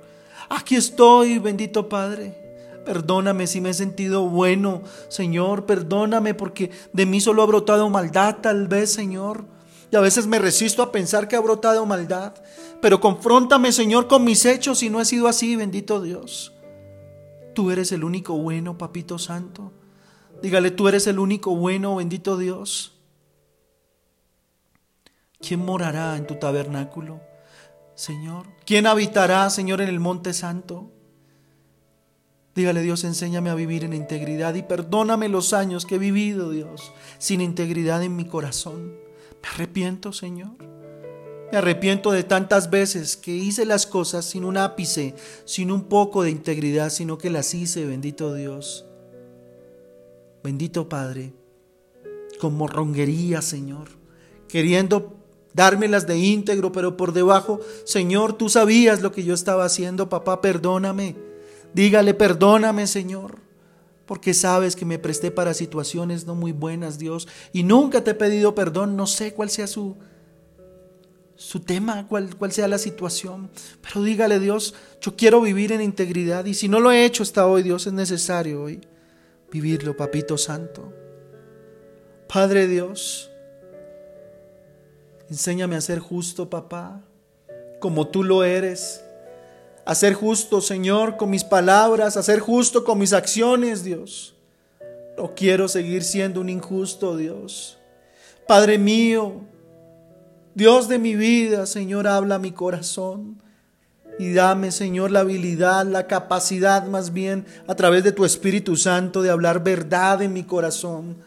Aquí 0.48 0.76
estoy, 0.76 1.38
bendito 1.38 1.88
Padre. 1.88 2.46
Perdóname 2.84 3.48
si 3.48 3.60
me 3.60 3.70
he 3.70 3.74
sentido 3.74 4.28
bueno, 4.28 4.82
Señor. 5.08 5.66
Perdóname 5.66 6.34
porque 6.34 6.70
de 6.92 7.06
mí 7.06 7.20
solo 7.20 7.42
ha 7.42 7.46
brotado 7.46 7.90
maldad, 7.90 8.36
tal 8.40 8.68
vez, 8.68 8.92
Señor. 8.92 9.44
Y 9.90 9.96
a 9.96 10.00
veces 10.00 10.26
me 10.26 10.38
resisto 10.38 10.82
a 10.82 10.92
pensar 10.92 11.26
que 11.28 11.36
ha 11.36 11.40
brotado 11.40 11.84
maldad. 11.84 12.34
Pero 12.80 13.00
confróntame, 13.00 13.72
Señor, 13.72 14.06
con 14.06 14.24
mis 14.24 14.44
hechos 14.44 14.78
si 14.78 14.90
no 14.90 15.00
ha 15.00 15.04
sido 15.04 15.26
así, 15.26 15.56
bendito 15.56 16.00
Dios. 16.00 16.52
Tú 17.54 17.70
eres 17.70 17.90
el 17.90 18.04
único 18.04 18.34
bueno, 18.36 18.78
Papito 18.78 19.18
Santo. 19.18 19.72
Dígale, 20.42 20.70
tú 20.70 20.88
eres 20.88 21.06
el 21.06 21.18
único 21.18 21.56
bueno, 21.56 21.96
bendito 21.96 22.36
Dios. 22.36 22.92
¿Quién 25.40 25.64
morará 25.64 26.16
en 26.16 26.26
tu 26.26 26.36
tabernáculo, 26.36 27.20
Señor? 27.96 28.46
¿Quién 28.66 28.86
habitará, 28.86 29.48
Señor, 29.50 29.80
en 29.80 29.88
el 29.88 29.98
monte 29.98 30.34
santo? 30.34 30.92
Dígale, 32.54 32.82
Dios, 32.82 33.04
enséñame 33.04 33.50
a 33.50 33.54
vivir 33.54 33.84
en 33.84 33.94
integridad 33.94 34.54
y 34.54 34.62
perdóname 34.62 35.28
los 35.28 35.52
años 35.52 35.84
que 35.84 35.96
he 35.96 35.98
vivido, 35.98 36.50
Dios, 36.50 36.92
sin 37.18 37.40
integridad 37.40 38.02
en 38.02 38.14
mi 38.14 38.26
corazón. 38.26 38.94
Me 39.42 39.48
arrepiento, 39.48 40.12
Señor. 40.12 40.56
Me 41.50 41.58
arrepiento 41.58 42.12
de 42.12 42.22
tantas 42.22 42.70
veces 42.70 43.16
que 43.16 43.34
hice 43.34 43.64
las 43.64 43.86
cosas 43.86 44.24
sin 44.24 44.44
un 44.44 44.56
ápice, 44.56 45.14
sin 45.44 45.70
un 45.70 45.84
poco 45.84 46.22
de 46.22 46.30
integridad, 46.30 46.90
sino 46.90 47.18
que 47.18 47.30
las 47.30 47.54
hice, 47.54 47.86
bendito 47.86 48.34
Dios. 48.34 48.84
Bendito 50.42 50.88
Padre, 50.88 51.32
con 52.40 52.56
morronguería, 52.56 53.42
Señor, 53.42 53.88
queriendo 54.48 55.25
dármelas 55.56 56.06
de 56.06 56.18
íntegro, 56.18 56.70
pero 56.70 56.96
por 56.96 57.12
debajo, 57.12 57.60
Señor, 57.84 58.34
tú 58.34 58.50
sabías 58.50 59.00
lo 59.00 59.10
que 59.10 59.24
yo 59.24 59.34
estaba 59.34 59.64
haciendo, 59.64 60.08
papá, 60.08 60.42
perdóname. 60.42 61.16
Dígale, 61.72 62.14
perdóname, 62.14 62.86
Señor, 62.86 63.38
porque 64.04 64.34
sabes 64.34 64.76
que 64.76 64.84
me 64.84 64.98
presté 64.98 65.30
para 65.30 65.54
situaciones 65.54 66.26
no 66.26 66.34
muy 66.34 66.52
buenas, 66.52 66.98
Dios, 66.98 67.26
y 67.52 67.62
nunca 67.62 68.04
te 68.04 68.12
he 68.12 68.14
pedido 68.14 68.54
perdón, 68.54 68.96
no 68.96 69.06
sé 69.06 69.32
cuál 69.34 69.50
sea 69.50 69.66
su 69.66 69.96
su 71.38 71.60
tema, 71.60 72.06
cuál, 72.08 72.34
cuál 72.34 72.50
sea 72.50 72.66
la 72.66 72.78
situación, 72.78 73.50
pero 73.82 74.02
dígale, 74.02 74.40
Dios, 74.40 74.74
yo 75.02 75.16
quiero 75.16 75.42
vivir 75.42 75.70
en 75.70 75.82
integridad 75.82 76.46
y 76.46 76.54
si 76.54 76.66
no 76.66 76.80
lo 76.80 76.90
he 76.90 77.04
hecho 77.04 77.22
hasta 77.22 77.46
hoy, 77.46 77.62
Dios, 77.62 77.86
es 77.86 77.92
necesario 77.92 78.62
hoy 78.62 78.80
vivirlo, 79.52 79.96
papito 79.96 80.38
santo. 80.38 80.94
Padre 82.26 82.66
Dios, 82.66 83.30
Enséñame 85.28 85.76
a 85.76 85.80
ser 85.80 85.98
justo, 85.98 86.48
papá, 86.48 87.02
como 87.80 88.06
tú 88.08 88.22
lo 88.22 88.44
eres. 88.44 89.02
A 89.84 89.94
ser 89.94 90.14
justo, 90.14 90.60
Señor, 90.60 91.16
con 91.16 91.30
mis 91.30 91.44
palabras, 91.44 92.16
a 92.16 92.22
ser 92.22 92.40
justo 92.40 92.84
con 92.84 92.98
mis 92.98 93.12
acciones, 93.12 93.82
Dios. 93.82 94.34
No 95.16 95.34
quiero 95.34 95.68
seguir 95.68 96.04
siendo 96.04 96.40
un 96.40 96.48
injusto, 96.48 97.16
Dios. 97.16 97.78
Padre 98.46 98.78
mío, 98.78 99.40
Dios 100.54 100.88
de 100.88 100.98
mi 100.98 101.14
vida, 101.14 101.66
Señor, 101.66 102.06
habla 102.06 102.36
a 102.36 102.40
mi 102.40 102.52
corazón. 102.52 103.42
Y 104.18 104.32
dame, 104.32 104.72
Señor, 104.72 105.10
la 105.10 105.20
habilidad, 105.20 105.84
la 105.86 106.06
capacidad 106.06 106.86
más 106.86 107.12
bien, 107.12 107.46
a 107.66 107.74
través 107.74 108.02
de 108.04 108.12
tu 108.12 108.24
Espíritu 108.24 108.76
Santo, 108.76 109.22
de 109.22 109.30
hablar 109.30 109.62
verdad 109.62 110.22
en 110.22 110.32
mi 110.32 110.44
corazón. 110.44 111.18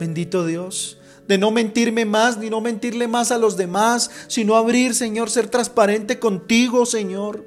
Bendito 0.00 0.44
Dios 0.44 0.98
de 1.26 1.38
no 1.38 1.50
mentirme 1.50 2.04
más 2.04 2.38
ni 2.38 2.50
no 2.50 2.60
mentirle 2.60 3.08
más 3.08 3.30
a 3.32 3.38
los 3.38 3.56
demás, 3.56 4.10
sino 4.28 4.56
abrir, 4.56 4.94
Señor, 4.94 5.30
ser 5.30 5.48
transparente 5.48 6.18
contigo, 6.18 6.86
Señor. 6.86 7.44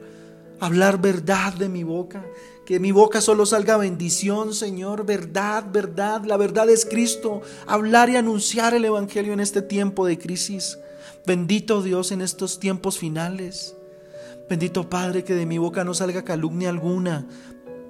Hablar 0.60 1.00
verdad 1.00 1.54
de 1.54 1.70
mi 1.70 1.84
boca, 1.84 2.26
que 2.66 2.80
mi 2.80 2.92
boca 2.92 3.22
solo 3.22 3.46
salga 3.46 3.78
bendición, 3.78 4.56
Señor, 4.56 5.06
verdad, 5.06 5.66
verdad, 5.72 6.24
la 6.26 6.36
verdad 6.36 6.68
es 6.70 6.86
Cristo. 6.86 7.42
Hablar 7.68 8.10
y 8.10 8.16
anunciar 8.16 8.74
el 8.74 8.86
Evangelio 8.86 9.34
en 9.34 9.40
este 9.40 9.62
tiempo 9.62 10.08
de 10.08 10.18
crisis. 10.18 10.80
Bendito 11.28 11.84
Dios 11.84 12.12
en 12.12 12.22
estos 12.22 12.60
tiempos 12.60 12.98
finales. 12.98 13.76
Bendito 14.50 14.90
Padre, 14.90 15.24
que 15.24 15.36
de 15.36 15.46
mi 15.46 15.58
boca 15.58 15.84
no 15.84 15.94
salga 15.94 16.24
calumnia 16.24 16.70
alguna, 16.70 17.28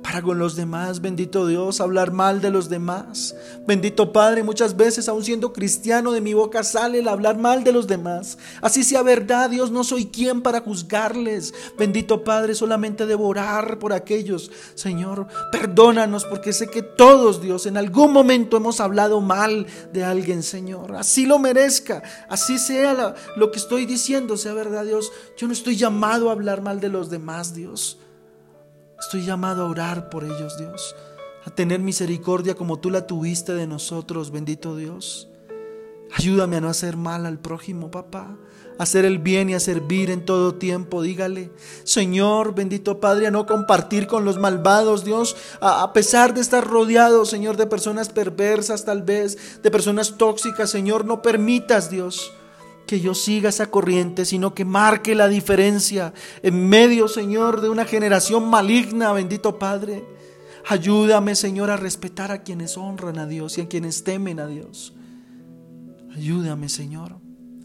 para 0.02 0.22
con 0.22 0.40
los 0.40 0.56
demás, 0.56 1.02
bendito 1.02 1.48
Dios, 1.48 1.82
hablar 1.82 2.12
mal 2.12 2.42
de 2.42 2.50
los 2.50 2.70
demás. 2.70 3.36
Bendito 3.68 4.14
Padre, 4.14 4.44
muchas 4.44 4.78
veces, 4.78 5.10
aun 5.10 5.24
siendo 5.24 5.54
cristiano, 5.54 6.12
de 6.12 6.22
mi 6.22 6.34
boca 6.34 6.64
sale 6.64 7.00
el 7.00 7.08
hablar 7.08 7.38
mal 7.38 7.64
de 7.64 7.72
los 7.72 7.88
demás. 7.88 8.38
Así 8.62 8.84
sea 8.84 9.02
verdad, 9.02 9.50
Dios, 9.50 9.72
no 9.72 9.84
soy 9.84 10.06
quien 10.06 10.42
para 10.42 10.62
juzgarles. 10.62 11.54
Bendito 11.78 12.24
Padre, 12.24 12.56
solamente 12.56 13.06
devorar 13.06 13.80
por 13.80 13.94
aquellos. 13.94 14.52
Señor, 14.76 15.28
perdónanos 15.52 16.26
porque 16.26 16.54
sé 16.54 16.68
que 16.68 16.82
todos, 16.82 17.42
Dios, 17.42 17.66
en 17.66 17.78
algún 17.78 18.14
momento 18.14 18.58
hemos 18.58 18.80
hablado 18.80 19.22
mal 19.22 19.68
de 19.92 20.04
alguien, 20.04 20.42
Señor. 20.42 20.96
Así 20.96 21.26
lo 21.26 21.38
merezca, 21.38 22.02
así 22.30 22.60
sea 22.60 23.16
lo 23.36 23.52
que 23.52 23.60
estoy 23.60 23.86
diciendo, 23.86 24.38
sea 24.38 24.54
verdad, 24.54 24.86
Dios. 24.86 25.12
Yo 25.38 25.48
no 25.48 25.54
estoy 25.54 25.76
llamado 25.76 26.30
a 26.30 26.34
hablar 26.34 26.62
mal 26.62 26.80
de 26.80 26.90
los 26.90 27.10
demás, 27.10 27.54
Dios. 27.54 28.00
Estoy 29.00 29.24
llamado 29.24 29.64
a 29.64 29.70
orar 29.70 30.10
por 30.10 30.24
ellos, 30.24 30.58
Dios, 30.58 30.96
a 31.46 31.52
tener 31.52 31.80
misericordia 31.80 32.56
como 32.56 32.80
tú 32.80 32.90
la 32.90 33.06
tuviste 33.06 33.54
de 33.54 33.68
nosotros, 33.68 34.32
bendito 34.32 34.76
Dios. 34.76 35.30
Ayúdame 36.14 36.58
a 36.58 36.62
no 36.62 36.70
hacer 36.70 36.98
mal 36.98 37.26
al 37.26 37.38
prójimo, 37.38 37.92
papá, 37.92 38.38
a 38.80 38.84
hacer 38.84 39.06
el 39.06 39.20
bien 39.20 39.50
y 39.50 39.54
a 39.54 39.60
servir 39.60 40.10
en 40.10 40.26
todo 40.26 40.56
tiempo. 40.56 41.02
Dígale, 41.02 41.52
Señor, 41.84 42.56
bendito 42.56 43.00
Padre, 43.00 43.28
a 43.28 43.32
no 43.32 43.46
compartir 43.46 44.08
con 44.08 44.26
los 44.26 44.38
malvados, 44.38 45.06
Dios, 45.06 45.36
a, 45.62 45.84
a, 45.84 45.94
pesar 45.94 46.34
de 46.34 46.42
estar 46.42 46.66
rodeado, 46.66 47.26
Señor, 47.26 47.56
de 47.56 47.68
personas 47.68 48.10
perversas 48.10 48.84
tal 48.84 49.04
vez, 49.04 49.62
de 49.62 49.70
personas 49.70 50.18
tóxicas, 50.18 50.70
Señor, 50.72 51.06
no 51.06 51.22
permitas, 51.22 51.90
Dios, 51.92 52.32
que 52.88 53.00
yo 53.00 53.14
siga 53.14 53.50
esa 53.50 53.70
corriente, 53.70 54.26
sino 54.26 54.56
que 54.56 54.66
marque 54.66 55.14
la 55.14 55.28
diferencia 55.28 56.14
en 56.42 56.68
medio, 56.68 57.08
Señor, 57.08 57.62
de 57.62 57.70
una 57.70 57.86
generación 57.86 58.50
maligna, 58.50 59.12
bendito 59.12 59.60
Padre. 59.60 60.04
Ayúdame, 60.68 61.36
Señor, 61.36 61.70
a 61.70 61.78
respetar 61.78 62.32
a 62.32 62.42
quienes 62.42 62.78
honran 62.78 63.20
a 63.20 63.28
Dios 63.28 63.58
y 63.58 63.62
a 63.62 63.68
quienes 63.68 64.04
temen 64.04 64.40
a 64.40 64.48
Dios. 64.48 64.94
Ayúdame, 66.16 66.70
Señor, 66.70 67.18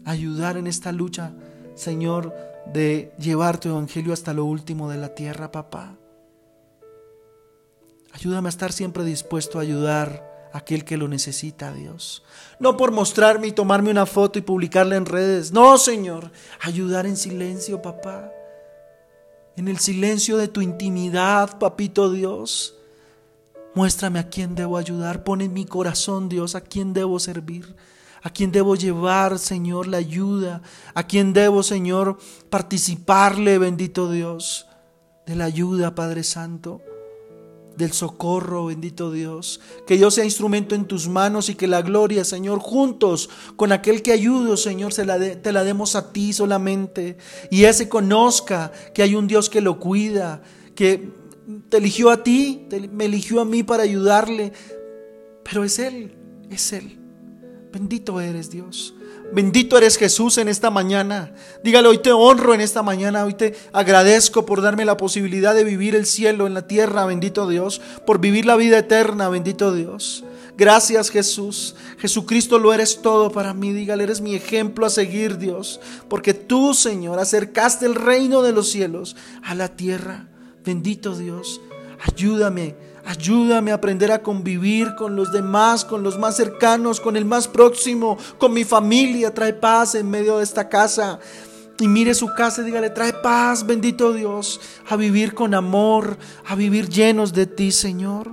a 0.05 0.11
ayudar 0.11 0.57
en 0.57 0.67
esta 0.67 0.91
lucha, 0.91 1.33
Señor, 1.73 2.33
de 2.71 3.13
llevar 3.17 3.59
tu 3.59 3.69
evangelio 3.69 4.13
hasta 4.13 4.33
lo 4.33 4.45
último 4.45 4.89
de 4.89 4.97
la 4.97 5.15
tierra, 5.15 5.51
papá. 5.51 5.97
Ayúdame 8.11 8.47
a 8.47 8.49
estar 8.49 8.71
siempre 8.71 9.03
dispuesto 9.03 9.57
a 9.57 9.63
ayudar 9.63 10.32
aquel 10.53 10.85
que 10.85 10.97
lo 10.97 11.07
necesita, 11.07 11.73
Dios. 11.73 12.23
No 12.59 12.77
por 12.77 12.91
mostrarme 12.91 13.47
y 13.47 13.51
tomarme 13.51 13.89
una 13.89 14.05
foto 14.05 14.37
y 14.37 14.43
publicarla 14.43 14.95
en 14.95 15.07
redes. 15.07 15.51
No, 15.51 15.77
Señor. 15.77 16.31
Ayudar 16.61 17.07
en 17.07 17.17
silencio, 17.17 17.81
papá. 17.81 18.31
En 19.57 19.67
el 19.67 19.79
silencio 19.79 20.37
de 20.37 20.47
tu 20.47 20.61
intimidad, 20.61 21.57
papito 21.57 22.11
Dios. 22.11 22.75
Muéstrame 23.73 24.19
a 24.19 24.29
quién 24.29 24.53
debo 24.53 24.77
ayudar. 24.77 25.23
Pon 25.23 25.41
en 25.41 25.53
mi 25.53 25.65
corazón, 25.65 26.29
Dios, 26.29 26.53
a 26.53 26.61
quién 26.61 26.93
debo 26.93 27.19
servir. 27.19 27.75
A 28.21 28.29
quién 28.29 28.51
debo 28.51 28.75
llevar, 28.75 29.39
Señor, 29.39 29.87
la 29.87 29.97
ayuda. 29.97 30.61
A 30.93 31.07
quién 31.07 31.33
debo, 31.33 31.63
Señor, 31.63 32.19
participarle, 32.51 33.57
bendito 33.57 34.09
Dios, 34.09 34.67
de 35.25 35.35
la 35.35 35.45
ayuda, 35.45 35.95
Padre 35.95 36.23
Santo 36.23 36.81
del 37.77 37.91
socorro, 37.91 38.67
bendito 38.67 39.11
Dios. 39.11 39.59
Que 39.87 39.97
yo 39.97 40.11
sea 40.11 40.23
instrumento 40.23 40.75
en 40.75 40.85
tus 40.85 41.07
manos 41.07 41.49
y 41.49 41.55
que 41.55 41.67
la 41.67 41.81
gloria, 41.81 42.23
Señor, 42.23 42.59
juntos 42.59 43.29
con 43.55 43.71
aquel 43.71 44.01
que 44.01 44.11
ayudo, 44.11 44.57
Señor, 44.57 44.93
se 44.93 45.05
la 45.05 45.19
te 45.19 45.51
la 45.51 45.63
demos 45.63 45.95
a 45.95 46.11
ti 46.11 46.33
solamente. 46.33 47.17
Y 47.49 47.63
ese 47.65 47.89
conozca 47.89 48.71
que 48.93 49.03
hay 49.03 49.15
un 49.15 49.27
Dios 49.27 49.49
que 49.49 49.61
lo 49.61 49.79
cuida, 49.79 50.41
que 50.75 51.09
te 51.69 51.77
eligió 51.77 52.09
a 52.09 52.23
ti, 52.23 52.67
me 52.91 53.05
eligió 53.05 53.41
a 53.41 53.45
mí 53.45 53.63
para 53.63 53.83
ayudarle. 53.83 54.53
Pero 55.43 55.63
es 55.63 55.79
Él, 55.79 56.15
es 56.49 56.73
Él. 56.73 56.99
Bendito 57.71 58.21
eres 58.21 58.49
Dios. 58.49 58.93
Bendito 59.31 59.77
eres 59.77 59.97
Jesús 59.97 60.37
en 60.37 60.47
esta 60.47 60.69
mañana. 60.69 61.33
Dígale, 61.63 61.87
hoy 61.87 61.97
te 61.99 62.11
honro 62.11 62.53
en 62.53 62.61
esta 62.61 62.83
mañana, 62.83 63.25
hoy 63.25 63.33
te 63.33 63.55
agradezco 63.71 64.45
por 64.45 64.61
darme 64.61 64.85
la 64.85 64.97
posibilidad 64.97 65.55
de 65.55 65.63
vivir 65.63 65.95
el 65.95 66.05
cielo 66.05 66.45
en 66.45 66.53
la 66.53 66.67
tierra, 66.67 67.05
bendito 67.05 67.47
Dios, 67.47 67.81
por 68.05 68.19
vivir 68.19 68.45
la 68.45 68.55
vida 68.55 68.77
eterna, 68.77 69.29
bendito 69.29 69.73
Dios. 69.73 70.23
Gracias 70.55 71.09
Jesús. 71.09 71.75
Jesucristo 71.97 72.59
lo 72.59 72.73
eres 72.73 73.01
todo 73.01 73.31
para 73.31 73.53
mí. 73.53 73.73
Dígale, 73.73 74.03
eres 74.03 74.21
mi 74.21 74.35
ejemplo 74.35 74.85
a 74.85 74.89
seguir, 74.89 75.37
Dios. 75.37 75.79
Porque 76.09 76.33
tú, 76.33 76.73
Señor, 76.73 77.19
acercaste 77.19 77.85
el 77.85 77.95
reino 77.95 78.43
de 78.43 78.51
los 78.51 78.69
cielos 78.69 79.15
a 79.43 79.55
la 79.55 79.69
tierra. 79.69 80.27
Bendito 80.63 81.15
Dios. 81.15 81.59
Ayúdame 82.05 82.75
Ayúdame 83.05 83.71
a 83.71 83.75
aprender 83.75 84.11
a 84.11 84.21
convivir 84.21 84.95
con 84.95 85.15
los 85.15 85.31
demás, 85.31 85.83
con 85.83 86.03
los 86.03 86.17
más 86.17 86.37
cercanos, 86.37 87.01
con 87.01 87.17
el 87.17 87.25
más 87.25 87.47
próximo, 87.47 88.17
con 88.37 88.53
mi 88.53 88.63
familia. 88.63 89.33
Trae 89.33 89.53
paz 89.53 89.95
en 89.95 90.09
medio 90.09 90.37
de 90.37 90.43
esta 90.43 90.69
casa. 90.69 91.19
Y 91.79 91.87
mire 91.87 92.13
su 92.13 92.33
casa 92.33 92.61
y 92.61 92.65
dígale, 92.65 92.91
trae 92.91 93.13
paz, 93.13 93.65
bendito 93.65 94.13
Dios, 94.13 94.61
a 94.87 94.95
vivir 94.95 95.33
con 95.33 95.53
amor, 95.53 96.17
a 96.45 96.55
vivir 96.55 96.87
llenos 96.87 97.33
de 97.33 97.45
ti, 97.45 97.71
Señor. 97.71 98.31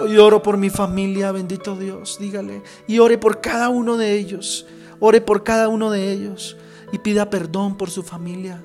Hoy 0.00 0.16
oro 0.16 0.42
por 0.42 0.56
mi 0.56 0.70
familia, 0.70 1.32
bendito 1.32 1.74
Dios, 1.76 2.18
dígale. 2.20 2.62
Y 2.86 3.00
ore 3.00 3.18
por 3.18 3.40
cada 3.40 3.68
uno 3.68 3.96
de 3.96 4.14
ellos. 4.14 4.64
Ore 5.00 5.20
por 5.20 5.42
cada 5.42 5.68
uno 5.68 5.90
de 5.90 6.12
ellos. 6.12 6.56
Y 6.92 6.98
pida 6.98 7.28
perdón 7.28 7.76
por 7.76 7.90
su 7.90 8.02
familia. 8.02 8.62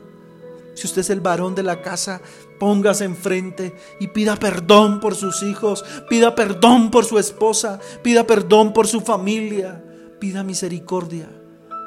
Si 0.74 0.88
usted 0.88 1.02
es 1.02 1.10
el 1.10 1.22
varón 1.22 1.56
de 1.56 1.64
la 1.64 1.82
casa, 1.82 2.22
póngase 2.60 3.06
enfrente 3.06 3.76
y 4.00 4.08
pida 4.08 4.36
perdón 4.36 5.00
por 5.00 5.16
sus 5.16 5.44
hijos, 5.44 5.84
pida 6.10 6.36
perdón 6.36 6.92
por 6.92 7.06
su 7.06 7.20
esposa, 7.20 7.80
pida 8.02 8.26
perdón 8.26 8.74
por 8.74 8.88
su 8.88 9.02
familia, 9.02 9.84
pida 10.20 10.44
misericordia. 10.44 11.30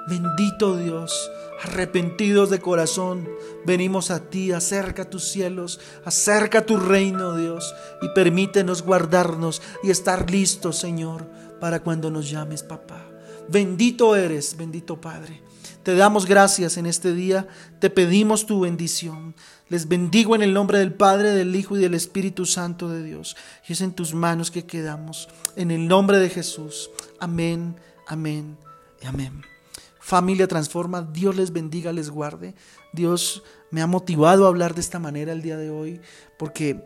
Bendito 0.09 0.77
Dios, 0.77 1.31
arrepentidos 1.65 2.49
de 2.51 2.61
corazón, 2.61 3.29
venimos 3.65 4.13
a 4.13 4.21
ti, 4.31 4.53
acerca 4.53 5.11
tus 5.11 5.25
cielos, 5.25 5.81
acerca 6.05 6.65
tu 6.65 6.77
reino, 6.77 7.37
Dios, 7.37 7.75
y 8.03 8.09
permítenos 8.11 8.83
guardarnos 8.83 9.63
y 9.83 9.91
estar 9.91 10.31
listos, 10.31 10.77
Señor, 10.77 11.27
para 11.59 11.83
cuando 11.83 12.11
nos 12.11 12.31
llames, 12.31 12.63
papá. 12.63 13.05
Bendito 13.49 14.15
eres, 14.15 14.57
bendito 14.57 15.01
Padre. 15.01 15.46
Te 15.87 15.95
damos 15.95 16.27
gracias 16.27 16.79
en 16.79 16.87
este 16.87 17.15
día, 17.15 17.47
te 17.79 17.91
pedimos 17.91 18.45
tu 18.45 18.59
bendición. 18.59 19.37
Les 19.69 19.87
bendigo 19.87 20.35
en 20.35 20.43
el 20.43 20.53
nombre 20.53 20.81
del 20.81 20.93
Padre, 20.93 21.31
del 21.31 21.55
Hijo 21.55 21.77
y 21.77 21.81
del 21.81 21.95
Espíritu 21.95 22.45
Santo 22.45 22.89
de 22.89 23.05
Dios. 23.05 23.37
Y 23.69 23.75
es 23.75 23.81
en 23.81 23.93
tus 23.93 24.13
manos 24.13 24.51
que 24.51 24.67
quedamos. 24.67 25.29
En 25.55 25.71
el 25.71 25.87
nombre 25.87 26.19
de 26.19 26.29
Jesús. 26.29 26.91
Amén, 27.21 27.77
amén 28.09 28.59
y 29.01 29.07
amén. 29.07 29.43
Familia 30.01 30.49
Transforma, 30.49 31.03
Dios 31.03 31.37
les 31.37 31.53
bendiga, 31.53 31.93
les 31.93 32.11
guarde. 32.11 32.57
Dios 32.93 33.45
me 33.71 33.81
ha 33.81 33.87
motivado 33.87 34.47
a 34.47 34.49
hablar 34.49 34.75
de 34.75 34.81
esta 34.81 34.99
manera 34.99 35.31
el 35.31 35.43
día 35.43 35.57
de 35.57 35.71
hoy 35.71 36.01
porque 36.37 36.83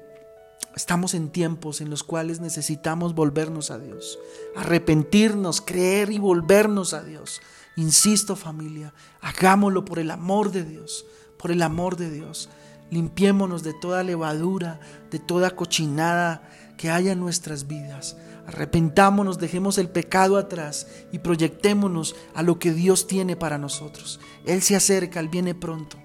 estamos 0.76 1.14
en 1.14 1.30
tiempos 1.30 1.80
en 1.80 1.88
los 1.88 2.02
cuales 2.02 2.40
necesitamos 2.40 3.14
volvernos 3.14 3.70
a 3.70 3.78
Dios, 3.78 4.18
arrepentirnos, 4.56 5.62
creer 5.62 6.12
y 6.12 6.18
volvernos 6.18 6.92
a 6.92 7.02
Dios. 7.02 7.40
Insisto 7.80 8.36
familia, 8.36 8.92
hagámoslo 9.22 9.86
por 9.86 9.98
el 9.98 10.10
amor 10.10 10.52
de 10.52 10.64
Dios, 10.64 11.06
por 11.38 11.50
el 11.50 11.62
amor 11.62 11.96
de 11.96 12.10
Dios. 12.10 12.50
Limpiémonos 12.90 13.62
de 13.62 13.72
toda 13.72 14.02
levadura, 14.02 14.80
de 15.10 15.18
toda 15.18 15.56
cochinada 15.56 16.42
que 16.76 16.90
haya 16.90 17.12
en 17.12 17.20
nuestras 17.20 17.66
vidas. 17.66 18.18
Arrepentámonos, 18.46 19.38
dejemos 19.38 19.78
el 19.78 19.88
pecado 19.88 20.36
atrás 20.36 20.88
y 21.10 21.20
proyectémonos 21.20 22.16
a 22.34 22.42
lo 22.42 22.58
que 22.58 22.74
Dios 22.74 23.06
tiene 23.06 23.34
para 23.34 23.56
nosotros. 23.56 24.20
Él 24.44 24.60
se 24.60 24.76
acerca, 24.76 25.18
Él 25.18 25.30
viene 25.30 25.54
pronto. 25.54 25.96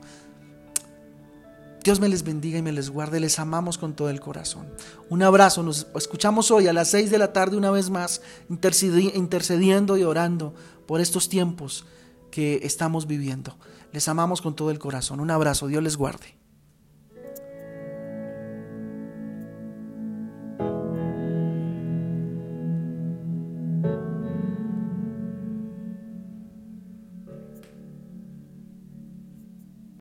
Dios 1.85 1.99
me 1.99 2.09
les 2.09 2.23
bendiga 2.23 2.57
y 2.57 2.63
me 2.63 2.71
les 2.71 2.89
guarde. 2.89 3.19
Les 3.19 3.37
amamos 3.37 3.77
con 3.77 3.95
todo 3.95 4.09
el 4.09 4.19
corazón. 4.19 4.65
Un 5.07 5.21
abrazo. 5.21 5.61
Nos 5.61 5.85
escuchamos 5.93 6.49
hoy 6.49 6.67
a 6.67 6.73
las 6.73 6.87
6 6.87 7.11
de 7.11 7.19
la 7.19 7.31
tarde 7.31 7.57
una 7.57 7.69
vez 7.69 7.91
más, 7.91 8.23
intercediendo 8.49 9.95
y 9.95 10.03
orando 10.03 10.55
por 10.85 11.01
estos 11.01 11.29
tiempos 11.29 11.85
que 12.31 12.59
estamos 12.63 13.07
viviendo. 13.07 13.57
Les 13.91 14.07
amamos 14.07 14.41
con 14.41 14.55
todo 14.55 14.71
el 14.71 14.79
corazón. 14.79 15.19
Un 15.19 15.31
abrazo. 15.31 15.67
Dios 15.67 15.83
les 15.83 15.97
guarde. 15.97 16.35